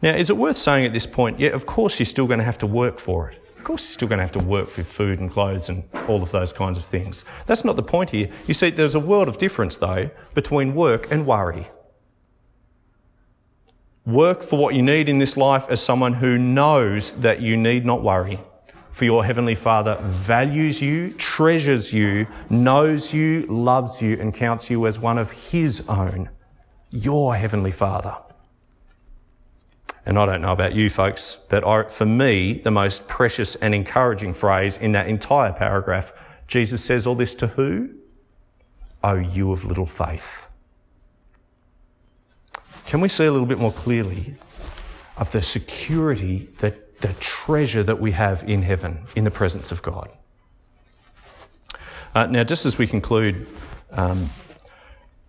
Now, 0.00 0.14
is 0.14 0.30
it 0.30 0.38
worth 0.38 0.56
saying 0.56 0.86
at 0.86 0.94
this 0.94 1.06
point, 1.06 1.38
yeah, 1.38 1.50
of 1.50 1.66
course 1.66 1.98
you're 1.98 2.06
still 2.06 2.26
going 2.26 2.38
to 2.38 2.46
have 2.46 2.56
to 2.58 2.66
work 2.66 2.98
for 2.98 3.28
it 3.28 3.44
course, 3.64 3.82
you're 3.84 3.92
still 3.92 4.08
going 4.08 4.18
to 4.18 4.22
have 4.22 4.32
to 4.32 4.38
work 4.38 4.68
for 4.68 4.84
food 4.84 5.20
and 5.20 5.30
clothes 5.30 5.68
and 5.68 5.82
all 6.08 6.22
of 6.22 6.30
those 6.30 6.52
kinds 6.52 6.78
of 6.78 6.84
things. 6.84 7.24
That's 7.46 7.64
not 7.64 7.76
the 7.76 7.82
point 7.82 8.10
here. 8.10 8.30
You 8.46 8.54
see, 8.54 8.70
there's 8.70 8.94
a 8.94 9.00
world 9.00 9.28
of 9.28 9.38
difference, 9.38 9.76
though, 9.76 10.10
between 10.34 10.74
work 10.74 11.10
and 11.10 11.26
worry. 11.26 11.66
Work 14.06 14.42
for 14.42 14.58
what 14.58 14.74
you 14.74 14.82
need 14.82 15.08
in 15.08 15.18
this 15.18 15.36
life 15.36 15.66
as 15.68 15.82
someone 15.82 16.14
who 16.14 16.38
knows 16.38 17.12
that 17.12 17.40
you 17.40 17.56
need 17.56 17.84
not 17.84 18.02
worry. 18.02 18.40
For 18.92 19.04
your 19.04 19.24
Heavenly 19.24 19.54
Father 19.54 19.98
values 20.02 20.80
you, 20.80 21.12
treasures 21.14 21.92
you, 21.92 22.26
knows 22.50 23.12
you, 23.12 23.46
loves 23.46 24.00
you, 24.02 24.18
and 24.18 24.34
counts 24.34 24.70
you 24.70 24.86
as 24.86 24.98
one 24.98 25.18
of 25.18 25.30
His 25.30 25.82
own. 25.88 26.28
Your 26.90 27.34
Heavenly 27.34 27.70
Father. 27.70 28.16
And 30.08 30.18
I 30.18 30.24
don't 30.24 30.40
know 30.40 30.52
about 30.52 30.74
you 30.74 30.88
folks, 30.88 31.36
but 31.50 31.66
I, 31.66 31.82
for 31.82 32.06
me, 32.06 32.54
the 32.54 32.70
most 32.70 33.06
precious 33.08 33.56
and 33.56 33.74
encouraging 33.74 34.32
phrase 34.32 34.78
in 34.78 34.92
that 34.92 35.06
entire 35.06 35.52
paragraph, 35.52 36.14
Jesus 36.46 36.82
says 36.82 37.06
all 37.06 37.14
this 37.14 37.34
to 37.34 37.46
who? 37.46 37.90
Oh, 39.04 39.16
you 39.16 39.52
of 39.52 39.66
little 39.66 39.84
faith. 39.84 40.46
Can 42.86 43.02
we 43.02 43.08
see 43.08 43.26
a 43.26 43.30
little 43.30 43.46
bit 43.46 43.58
more 43.58 43.70
clearly 43.70 44.34
of 45.18 45.30
the 45.30 45.42
security, 45.42 46.48
the, 46.56 46.74
the 47.02 47.12
treasure 47.20 47.82
that 47.82 48.00
we 48.00 48.10
have 48.12 48.44
in 48.44 48.62
heaven, 48.62 49.04
in 49.14 49.24
the 49.24 49.30
presence 49.30 49.72
of 49.72 49.82
God? 49.82 50.08
Uh, 52.14 52.24
now, 52.28 52.44
just 52.44 52.64
as 52.64 52.78
we 52.78 52.86
conclude, 52.86 53.46
um, 53.90 54.30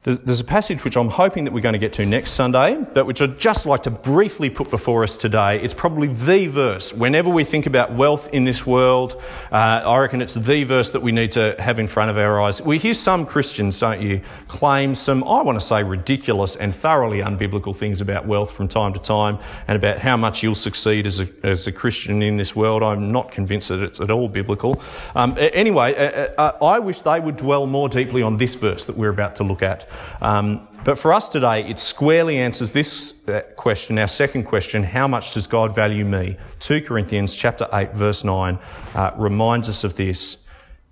There's 0.04 0.40
a 0.40 0.46
passage 0.46 0.86
which 0.86 0.96
I'm 0.96 1.10
hoping 1.10 1.44
that 1.44 1.52
we're 1.52 1.60
going 1.60 1.74
to 1.74 1.80
get 1.80 1.92
to 1.94 2.06
next 2.06 2.32
Sunday, 2.32 2.78
but 2.94 3.06
which 3.06 3.22
I'd 3.22 3.38
just 3.38 3.66
like 3.66 3.84
to 3.84 3.92
briefly 3.92 4.50
put 4.50 4.70
before 4.70 5.04
us 5.04 5.18
today. 5.18 5.60
It's 5.62 5.74
probably 5.74 6.08
the 6.08 6.48
verse. 6.48 6.94
Whenever 6.94 7.30
we 7.30 7.44
think 7.44 7.66
about 7.66 7.92
wealth 7.92 8.30
in 8.32 8.46
this 8.46 8.66
world, 8.66 9.22
uh, 9.52 9.56
I 9.56 9.98
reckon 9.98 10.22
it's 10.22 10.36
the 10.36 10.64
verse 10.64 10.92
that 10.92 11.02
we 11.02 11.12
need 11.12 11.34
to 11.34 11.54
have 11.60 11.80
in 11.80 11.88
front 11.88 12.12
of 12.12 12.18
our 12.18 12.42
eyes. 12.42 12.62
We 12.62 12.78
hear 12.78 12.94
some 12.94 13.26
Christians, 13.26 13.78
don't 13.78 14.02
you, 14.02 14.22
claim 14.48 14.96
some, 14.96 15.22
I 15.26 15.42
want 15.42 15.60
to 15.60 15.66
say, 15.66 15.84
ridiculous 15.84 16.56
and 16.56 16.74
thoroughly 16.74 17.20
unbiblical 17.20 17.76
things 17.76 18.00
about 18.00 18.26
wealth 18.26 18.52
from 18.52 18.70
time 18.70 18.94
to 18.94 19.00
time 19.02 19.38
and 19.68 19.76
about 19.76 20.00
how 20.00 20.16
much 20.16 20.42
you'll 20.42 20.56
succeed 20.56 21.08
as 21.08 21.20
a, 21.20 21.28
as 21.44 21.68
a 21.68 21.74
Christian 21.74 22.22
in 22.22 22.38
this 22.38 22.56
world. 22.56 22.84
I'm 22.84 23.12
not 23.12 23.34
convinced 23.34 23.68
that 23.68 23.84
it's 23.84 24.00
at 24.00 24.12
all 24.12 24.30
biblical. 24.30 24.82
Um, 25.14 25.36
anyway, 25.38 25.94
uh, 25.94 26.42
uh, 26.42 26.66
I 26.66 26.80
wish 26.80 27.02
they 27.02 27.20
would 27.20 27.36
dwell 27.36 27.68
more 27.68 27.90
deeply 27.90 28.22
on 28.22 28.38
this 28.38 28.56
verse 28.56 28.86
that 28.86 28.96
we're 28.96 29.10
about 29.10 29.36
to 29.36 29.44
look 29.44 29.62
at. 29.62 29.89
Um, 30.22 30.68
but 30.84 30.98
for 30.98 31.14
us 31.14 31.30
today, 31.30 31.68
it 31.68 31.80
squarely 31.80 32.38
answers 32.38 32.72
this 32.72 33.14
uh, 33.28 33.42
question, 33.56 33.98
our 34.00 34.08
second 34.08 34.44
question, 34.44 34.84
how 34.84 35.08
much 35.08 35.34
does 35.34 35.48
God 35.48 35.76
value 35.76 36.06
me? 36.06 36.38
2 36.60 36.82
Corinthians 36.82 37.36
chapter 37.36 37.68
8 37.74 37.94
verse 37.94 38.24
9 38.24 38.58
uh, 38.96 39.12
reminds 39.18 39.70
us 39.70 39.84
of 39.84 39.96
this, 39.96 40.38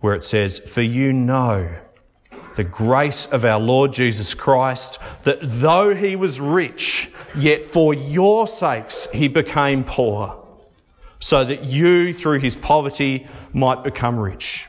where 0.02 0.14
it 0.14 0.24
says, 0.24 0.60
For 0.60 0.82
you 0.82 1.14
know 1.14 1.70
the 2.56 2.64
grace 2.64 3.28
of 3.28 3.46
our 3.46 3.60
Lord 3.60 3.94
Jesus 3.94 4.34
Christ, 4.34 5.00
that 5.24 5.40
though 5.42 5.94
he 5.94 6.16
was 6.16 6.42
rich, 6.42 7.12
yet 7.36 7.66
for 7.66 7.94
your 7.94 8.48
sakes 8.48 9.08
he 9.14 9.28
became 9.28 9.84
poor, 9.84 10.44
so 11.20 11.46
that 11.46 11.64
you 11.64 12.14
through 12.14 12.40
his 12.40 12.56
poverty 12.56 13.28
might 13.54 13.84
become 13.84 14.20
rich. 14.20 14.66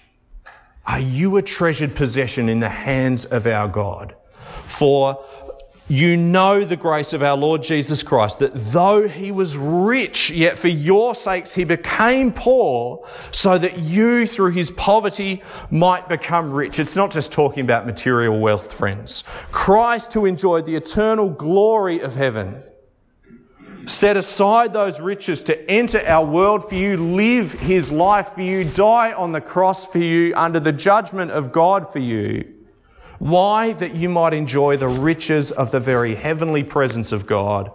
Are 0.89 1.01
you 1.01 1.37
a 1.37 1.43
treasured 1.43 1.95
possession 1.95 2.49
in 2.49 2.61
the 2.61 2.69
hands 2.71 3.27
of 3.27 3.47
our 3.47 3.69
God? 3.69 4.15
For 4.67 5.23
you 5.87 6.17
know 6.17 6.65
the 6.65 6.77
grace 6.77 7.13
of 7.13 7.23
our 7.23 7.37
Lord 7.37 7.63
Jesus 7.63 8.03
Christ, 8.03 8.39
that 8.39 8.53
though 8.55 9.07
he 9.07 9.31
was 9.31 9.59
rich, 9.59 10.31
yet 10.31 10.59
for 10.59 10.69
your 10.69 11.15
sakes 11.15 11.55
he 11.55 11.65
became 11.65 12.33
poor, 12.33 13.07
so 13.33 13.59
that 13.59 13.79
you 13.81 14.27
through 14.27 14.53
his 14.53 14.71
poverty 14.71 15.43
might 15.71 16.09
become 16.09 16.53
rich. 16.53 16.79
It's 16.79 16.97
not 16.97 17.11
just 17.11 17.33
talking 17.33 17.65
about 17.65 17.85
material 17.85 18.41
wealth, 18.41 18.73
friends. 18.73 19.25
Christ, 19.53 20.15
who 20.15 20.25
enjoyed 20.25 20.65
the 20.65 20.75
eternal 20.75 21.29
glory 21.29 22.01
of 22.01 22.15
heaven, 22.15 22.63
set 23.89 24.17
aside 24.17 24.73
those 24.73 25.01
riches 25.01 25.43
to 25.45 25.71
enter 25.71 26.01
our 26.07 26.25
world 26.25 26.69
for 26.69 26.75
you, 26.75 26.97
live 26.97 27.53
his 27.53 27.91
life 27.91 28.35
for 28.35 28.43
you, 28.43 28.65
die 28.65 29.13
on 29.13 29.33
the 29.33 29.41
cross 29.41 29.87
for 29.87 29.99
you, 29.99 30.35
under 30.37 30.61
the 30.61 30.73
judgment 30.73 31.31
of 31.31 31.53
God 31.53 31.91
for 31.93 31.99
you 31.99 32.55
why? 33.19 33.73
That 33.73 33.95
you 33.95 34.09
might 34.09 34.33
enjoy 34.33 34.77
the 34.77 34.89
riches 34.89 35.51
of 35.51 35.71
the 35.71 35.81
very 35.81 36.15
heavenly 36.15 36.63
presence 36.63 37.13
of 37.13 37.27
God 37.27 37.73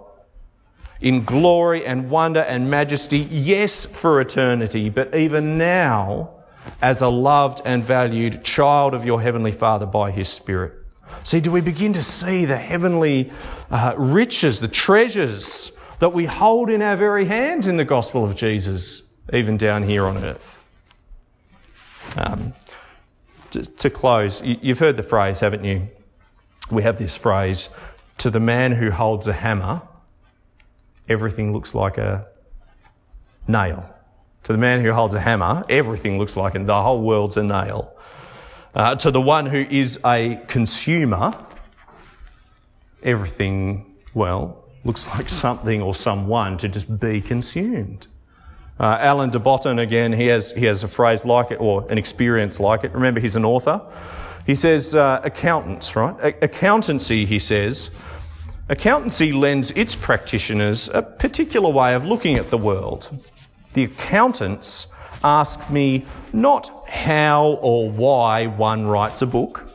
in 1.02 1.26
glory 1.26 1.86
and 1.86 2.10
wonder 2.10 2.39
and 2.39 2.71
majesty, 2.71 3.19
yes, 3.30 3.86
for 3.86 4.21
eternity, 4.21 4.89
but 4.89 5.13
even 5.13 5.58
now 5.58 6.30
as 6.82 7.02
a 7.02 7.10
loved 7.10 7.62
and 7.65 7.84
valued 7.84 8.41
child 8.45 8.93
of 8.93 9.06
your 9.06 9.21
heavenly 9.21 9.52
Father 9.52 9.86
by 9.86 10.12
His 10.12 10.30
Spirit. 10.30 10.73
See, 11.23 11.41
do 11.41 11.52
we 11.52 11.60
begin 11.60 11.91
to 11.93 12.04
see 12.04 12.45
the 12.45 12.58
heavenly 12.58 13.32
uh, 13.69 13.95
riches, 13.97 14.62
the 14.62 14.69
treasures 14.69 15.73
that 16.04 16.10
we 16.10 16.26
hold 16.26 16.70
in 16.70 16.82
our 16.82 16.98
very 16.98 17.24
hands 17.24 17.70
in 17.70 17.78
the 17.78 17.86
gospel 17.86 18.26
of 18.26 18.36
Jesus, 18.36 19.04
even 19.32 19.56
down 19.56 19.84
here 19.84 20.06
on 20.06 20.18
earth? 20.18 20.66
Um, 22.18 22.54
to, 23.52 23.63
to 23.63 23.89
close, 23.89 24.44
you've 24.44 24.80
heard 24.80 24.98
the 24.98 25.04
phrase, 25.04 25.39
haven't 25.39 25.63
you? 25.63 25.88
We 26.70 26.84
have 26.84 26.98
this 26.98 27.16
phrase 27.16 27.70
to 28.18 28.30
the 28.30 28.42
man 28.42 28.74
who 28.74 28.92
holds 28.92 29.30
a 29.30 29.32
hammer, 29.32 29.82
everything 31.08 31.54
looks 31.54 31.74
like 31.74 31.98
a 31.98 32.28
nail. 33.48 33.89
To 34.44 34.52
the 34.52 34.60
man 34.60 34.84
who 34.84 34.92
holds 34.92 35.16
a 35.16 35.22
hammer, 35.22 35.63
everything 35.70 36.18
looks 36.18 36.36
like 36.36 36.56
a, 36.56 36.60
the 36.60 36.84
whole 36.84 37.02
world's 37.02 37.38
a 37.38 37.44
nail. 37.44 37.96
Uh, 38.76 38.94
to 38.96 39.10
the 39.10 39.22
one 39.22 39.46
who 39.46 39.66
is 39.70 39.98
a 40.04 40.36
consumer, 40.48 41.34
everything, 43.04 43.96
well, 44.13 44.62
looks 44.86 45.08
like 45.08 45.30
something 45.30 45.82
or 45.82 45.96
someone 45.96 46.58
to 46.58 46.67
just 46.67 47.00
be 47.00 47.22
consumed. 47.22 48.08
Uh, 48.80 48.98
Alain 49.02 49.30
de 49.30 49.39
Botton, 49.39 49.80
again, 49.80 50.12
he 50.12 50.28
has, 50.28 50.52
he 50.52 50.65
has 50.65 50.84
a 50.84 50.88
phrase 50.88 51.26
like 51.26 51.52
it 51.52 51.60
or 51.60 51.89
an 51.91 51.98
experience 51.98 52.60
like 52.60 52.84
it. 52.84 52.91
Remember, 52.91 53.19
he's 53.19 53.36
an 53.36 53.46
author. 53.46 53.82
He 54.46 54.56
says, 54.56 54.96
uh, 54.96 55.22
accountants, 55.24 55.96
right? 55.96 56.15
A- 56.22 56.46
accountancy, 56.46 57.26
he 57.26 57.39
says, 57.39 57.91
accountancy 58.69 59.32
lends 59.32 59.72
its 59.72 59.96
practitioners 59.96 60.89
a 60.93 61.02
particular 61.02 61.69
way 61.69 61.93
of 61.93 62.04
looking 62.04 62.36
at 62.38 62.50
the 62.50 62.58
world. 62.58 63.24
The 63.74 63.86
accountants 63.86 64.88
ask 65.24 65.69
me 65.69 66.06
not 66.34 66.89
how 66.89 67.60
or 67.62 67.89
why 67.89 68.48
one 68.48 68.86
writes 68.86 69.22
a 69.22 69.28
book. 69.28 69.69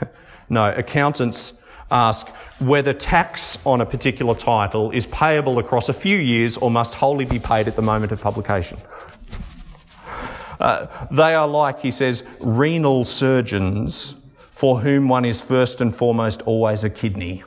no, 0.50 0.72
accountants 0.72 1.54
ask 1.90 2.28
whether 2.58 2.92
tax 2.92 3.58
on 3.64 3.80
a 3.80 3.86
particular 3.86 4.34
title 4.34 4.90
is 4.90 5.06
payable 5.06 5.58
across 5.58 5.88
a 5.88 5.92
few 5.92 6.18
years 6.18 6.56
or 6.56 6.70
must 6.70 6.94
wholly 6.94 7.24
be 7.24 7.38
paid 7.38 7.68
at 7.68 7.76
the 7.76 7.82
moment 7.82 8.12
of 8.12 8.20
publication. 8.20 8.78
Uh, 10.58 10.86
they 11.10 11.34
are 11.34 11.46
like, 11.46 11.80
he 11.80 11.90
says, 11.90 12.24
renal 12.40 13.04
surgeons 13.04 14.16
for 14.50 14.80
whom 14.80 15.08
one 15.08 15.24
is 15.24 15.42
first 15.42 15.80
and 15.80 15.94
foremost 15.94 16.42
always 16.42 16.82
a 16.82 16.90
kidney. 16.90 17.44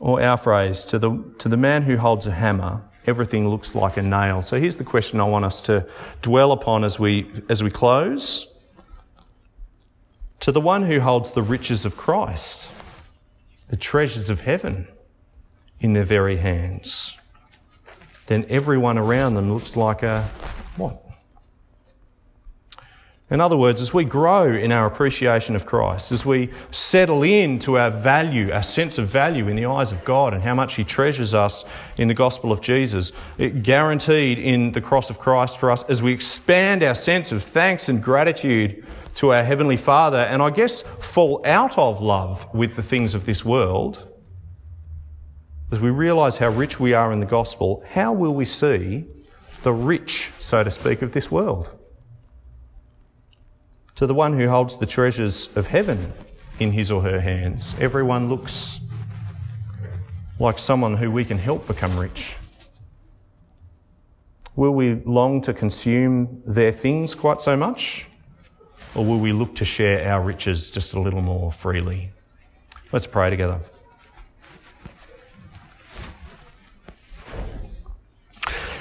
Or 0.00 0.20
our 0.20 0.36
phrase, 0.36 0.84
to 0.86 0.98
the, 0.98 1.24
to 1.38 1.48
the 1.48 1.56
man 1.56 1.82
who 1.82 1.96
holds 1.96 2.26
a 2.26 2.30
hammer, 2.30 2.82
everything 3.06 3.48
looks 3.48 3.74
like 3.74 3.96
a 3.96 4.02
nail. 4.02 4.42
So 4.42 4.60
here's 4.60 4.76
the 4.76 4.84
question 4.84 5.18
I 5.18 5.24
want 5.24 5.46
us 5.46 5.62
to 5.62 5.86
dwell 6.20 6.52
upon 6.52 6.84
as 6.84 6.98
we, 6.98 7.30
as 7.48 7.62
we 7.62 7.70
close 7.70 8.53
to 10.44 10.52
the 10.52 10.60
one 10.60 10.82
who 10.82 11.00
holds 11.00 11.30
the 11.30 11.42
riches 11.42 11.86
of 11.86 11.96
Christ, 11.96 12.68
the 13.70 13.76
treasures 13.76 14.28
of 14.28 14.42
heaven 14.42 14.86
in 15.80 15.94
their 15.94 16.04
very 16.04 16.36
hands, 16.36 17.16
then 18.26 18.44
everyone 18.50 18.98
around 18.98 19.36
them 19.36 19.50
looks 19.50 19.74
like 19.74 20.02
a 20.02 20.28
what? 20.76 21.02
In 23.30 23.40
other 23.40 23.56
words, 23.56 23.80
as 23.80 23.94
we 23.94 24.04
grow 24.04 24.52
in 24.52 24.70
our 24.70 24.86
appreciation 24.86 25.56
of 25.56 25.64
Christ, 25.64 26.12
as 26.12 26.26
we 26.26 26.50
settle 26.70 27.22
into 27.22 27.78
our 27.78 27.90
value, 27.90 28.52
our 28.52 28.62
sense 28.62 28.98
of 28.98 29.08
value 29.08 29.48
in 29.48 29.56
the 29.56 29.64
eyes 29.64 29.92
of 29.92 30.04
God 30.04 30.34
and 30.34 30.42
how 30.42 30.54
much 30.54 30.74
He 30.74 30.84
treasures 30.84 31.32
us 31.32 31.64
in 31.96 32.06
the 32.06 32.12
gospel 32.12 32.52
of 32.52 32.60
Jesus, 32.60 33.12
it 33.38 33.62
guaranteed 33.62 34.38
in 34.38 34.72
the 34.72 34.80
cross 34.80 35.08
of 35.08 35.18
Christ 35.18 35.58
for 35.58 35.70
us, 35.70 35.84
as 35.84 36.02
we 36.02 36.12
expand 36.12 36.82
our 36.82 36.94
sense 36.94 37.32
of 37.32 37.42
thanks 37.42 37.88
and 37.88 38.02
gratitude 38.02 38.84
to 39.14 39.32
our 39.32 39.42
Heavenly 39.42 39.78
Father 39.78 40.18
and 40.18 40.42
I 40.42 40.50
guess 40.50 40.82
fall 40.82 41.40
out 41.46 41.78
of 41.78 42.02
love 42.02 42.46
with 42.52 42.76
the 42.76 42.82
things 42.82 43.14
of 43.14 43.24
this 43.24 43.42
world, 43.42 44.06
as 45.72 45.80
we 45.80 45.88
realize 45.88 46.36
how 46.36 46.50
rich 46.50 46.78
we 46.78 46.92
are 46.92 47.10
in 47.10 47.20
the 47.20 47.26
gospel, 47.26 47.82
how 47.88 48.12
will 48.12 48.34
we 48.34 48.44
see 48.44 49.06
the 49.62 49.72
rich, 49.72 50.30
so 50.40 50.62
to 50.62 50.70
speak, 50.70 51.00
of 51.00 51.12
this 51.12 51.30
world? 51.30 51.70
To 53.96 54.08
the 54.08 54.14
one 54.14 54.36
who 54.36 54.48
holds 54.48 54.76
the 54.76 54.86
treasures 54.86 55.50
of 55.54 55.68
heaven 55.68 56.12
in 56.58 56.72
his 56.72 56.90
or 56.90 57.00
her 57.02 57.20
hands, 57.20 57.74
everyone 57.78 58.28
looks 58.28 58.80
like 60.40 60.58
someone 60.58 60.96
who 60.96 61.12
we 61.12 61.24
can 61.24 61.38
help 61.38 61.68
become 61.68 61.96
rich. 61.96 62.32
Will 64.56 64.72
we 64.72 64.94
long 65.04 65.40
to 65.42 65.54
consume 65.54 66.42
their 66.44 66.72
things 66.72 67.14
quite 67.14 67.40
so 67.40 67.56
much? 67.56 68.08
Or 68.96 69.04
will 69.04 69.20
we 69.20 69.32
look 69.32 69.54
to 69.56 69.64
share 69.64 70.08
our 70.08 70.22
riches 70.22 70.70
just 70.70 70.94
a 70.94 71.00
little 71.00 71.22
more 71.22 71.52
freely? 71.52 72.10
Let's 72.90 73.06
pray 73.06 73.30
together. 73.30 73.60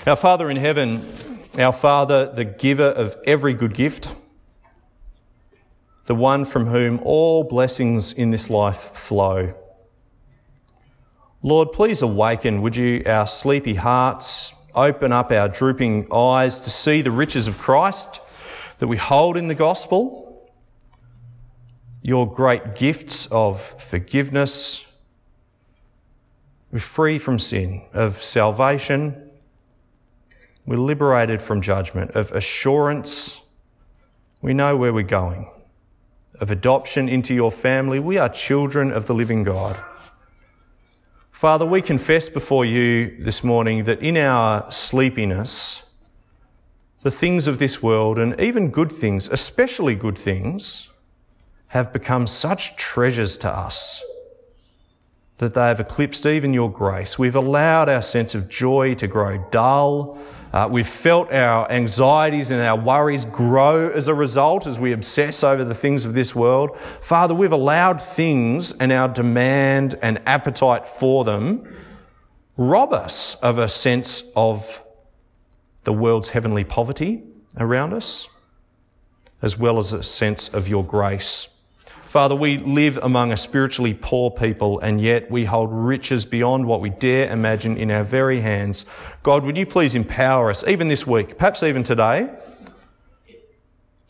Our 0.08 0.16
Father 0.16 0.50
in 0.50 0.58
heaven, 0.58 1.40
our 1.58 1.72
Father, 1.72 2.32
the 2.34 2.46
giver 2.46 2.90
of 2.90 3.16
every 3.26 3.54
good 3.54 3.76
gift, 3.76 4.08
the 6.06 6.16
one 6.16 6.46
from 6.46 6.66
whom 6.66 7.00
all 7.04 7.44
blessings 7.44 8.14
in 8.14 8.30
this 8.30 8.50
life 8.50 8.92
flow. 8.96 9.54
Lord, 11.42 11.72
please 11.72 12.02
awaken, 12.02 12.62
would 12.62 12.76
you, 12.76 13.04
our 13.06 13.28
sleepy 13.28 13.74
hearts, 13.74 14.54
open 14.76 15.12
up 15.12 15.32
our 15.32 15.48
drooping 15.48 16.12
eyes 16.12 16.60
to 16.62 16.70
see 16.70 17.02
the 17.02 17.12
riches 17.12 17.48
of 17.48 17.58
Christ 17.58 18.20
that 18.80 18.88
we 18.88 18.98
hold 18.98 19.38
in 19.38 19.48
the 19.48 19.56
gospel, 19.56 20.50
your 22.02 22.30
great 22.32 22.76
gifts 22.76 23.28
of 23.28 23.62
forgiveness, 23.82 24.86
we're 26.72 26.80
free 26.80 27.20
from 27.20 27.38
sin, 27.38 27.84
of 27.94 28.14
salvation, 28.16 29.30
we're 30.66 30.78
liberated 30.78 31.42
from 31.42 31.62
judgment, 31.62 32.12
of 32.12 32.32
assurance, 32.32 33.42
we 34.42 34.54
know 34.54 34.76
where 34.76 34.92
we're 34.92 35.04
going, 35.04 35.50
of 36.44 36.52
adoption 36.52 37.08
into 37.08 37.34
your 37.34 37.54
family. 37.54 38.00
We 38.00 38.18
are 38.18 38.28
children 38.28 38.92
of 38.92 39.06
the 39.06 39.14
living 39.16 39.44
God. 39.44 39.78
Father, 41.32 41.66
we 41.66 41.82
confess 41.82 42.28
before 42.28 42.66
you 42.66 43.16
this 43.24 43.46
morning 43.46 43.86
that 43.86 44.02
in 44.02 44.18
our 44.18 44.70
sleepiness, 44.70 45.84
the 47.00 47.12
things 47.12 47.48
of 47.48 47.60
this 47.60 47.82
world 47.82 48.20
and 48.20 48.38
even 48.42 48.72
good 48.72 48.92
things, 48.92 49.30
especially 49.30 49.96
good 49.96 50.18
things, 50.18 50.90
have 51.68 51.94
become 51.94 52.28
such 52.28 52.76
treasures 52.76 53.38
to 53.38 53.50
us 53.50 54.04
that 55.38 55.54
they 55.54 55.68
have 55.68 55.80
eclipsed 55.80 56.26
even 56.26 56.54
your 56.54 56.70
grace. 56.70 57.18
We've 57.18 57.38
allowed 57.38 57.88
our 57.88 58.02
sense 58.02 58.36
of 58.36 58.50
joy 58.50 58.96
to 58.96 59.08
grow 59.08 59.38
dull. 59.50 60.18
Uh, 60.54 60.68
we've 60.70 60.88
felt 60.88 61.32
our 61.32 61.70
anxieties 61.72 62.52
and 62.52 62.62
our 62.62 62.78
worries 62.78 63.26
grow 63.26 63.90
as 63.90 64.08
a 64.08 64.14
result 64.14 64.68
as 64.68 64.78
we 64.78 64.92
obsess 64.92 65.44
over 65.44 65.64
the 65.64 65.74
things 65.74 66.06
of 66.06 66.14
this 66.14 66.36
world. 66.36 66.78
Father, 67.02 67.34
we've 67.34 67.52
allowed 67.52 68.00
things 68.00 68.72
and 68.74 68.92
our 68.92 69.08
demand 69.08 69.96
and 70.04 70.22
appetite 70.28 70.86
for 70.86 71.24
them 71.24 71.68
rob 72.56 72.94
us 72.94 73.34
of 73.36 73.58
a 73.58 73.68
sense 73.68 74.24
of 74.36 74.84
the 75.86 75.94
world's 75.94 76.30
heavenly 76.30 76.64
poverty 76.64 77.24
around 77.58 77.92
us, 77.92 78.28
as 79.42 79.58
well 79.58 79.80
as 79.80 79.92
a 79.92 80.04
sense 80.04 80.50
of 80.50 80.68
your 80.68 80.86
grace. 80.86 81.48
Father, 82.14 82.36
we 82.36 82.60
live 82.60 83.00
among 83.02 83.32
a 83.32 83.38
spiritually 83.38 83.96
poor 83.96 84.30
people, 84.30 84.80
and 84.82 85.02
yet 85.02 85.32
we 85.32 85.46
hold 85.46 85.72
riches 85.74 86.26
beyond 86.26 86.64
what 86.64 86.80
we 86.80 86.92
dare 86.92 87.28
imagine 87.32 87.76
in 87.76 87.90
our 87.90 88.04
very 88.04 88.40
hands. 88.40 88.86
God, 89.24 89.44
would 89.44 89.58
you 89.58 89.66
please 89.66 89.96
empower 89.96 90.52
us, 90.52 90.64
even 90.68 90.90
this 90.90 91.08
week, 91.08 91.40
perhaps 91.40 91.64
even 91.64 91.82
today, 91.82 92.30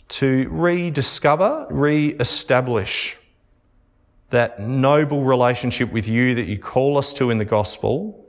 to 0.09 0.49
rediscover, 0.51 1.65
re 1.69 2.09
establish 2.19 3.17
that 4.31 4.59
noble 4.59 5.23
relationship 5.23 5.89
with 5.93 6.05
you 6.05 6.35
that 6.35 6.45
you 6.45 6.59
call 6.59 6.97
us 6.97 7.13
to 7.13 7.29
in 7.29 7.37
the 7.37 7.45
gospel 7.45 8.27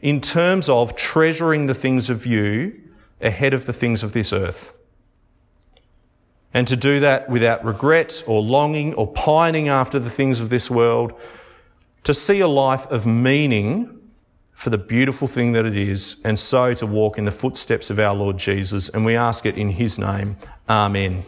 in 0.00 0.20
terms 0.20 0.68
of 0.68 0.96
treasuring 0.96 1.66
the 1.66 1.74
things 1.74 2.10
of 2.10 2.26
you 2.26 2.74
ahead 3.20 3.54
of 3.54 3.66
the 3.66 3.72
things 3.72 4.02
of 4.02 4.10
this 4.10 4.32
earth. 4.32 4.72
And 6.54 6.66
to 6.68 6.76
do 6.76 7.00
that 7.00 7.28
without 7.28 7.64
regret 7.64 8.22
or 8.26 8.40
longing 8.40 8.94
or 8.94 9.06
pining 9.08 9.68
after 9.68 9.98
the 9.98 10.10
things 10.10 10.40
of 10.40 10.48
this 10.48 10.70
world, 10.70 11.12
to 12.04 12.14
see 12.14 12.40
a 12.40 12.48
life 12.48 12.86
of 12.86 13.06
meaning 13.06 14.00
for 14.52 14.70
the 14.70 14.78
beautiful 14.78 15.26
thing 15.26 15.52
that 15.52 15.66
it 15.66 15.76
is, 15.76 16.16
and 16.24 16.38
so 16.38 16.72
to 16.74 16.86
walk 16.86 17.18
in 17.18 17.24
the 17.24 17.32
footsteps 17.32 17.90
of 17.90 17.98
our 17.98 18.14
Lord 18.14 18.38
Jesus. 18.38 18.88
And 18.88 19.04
we 19.04 19.16
ask 19.16 19.46
it 19.46 19.58
in 19.58 19.68
His 19.68 19.98
name. 19.98 20.36
Amen. 20.68 21.24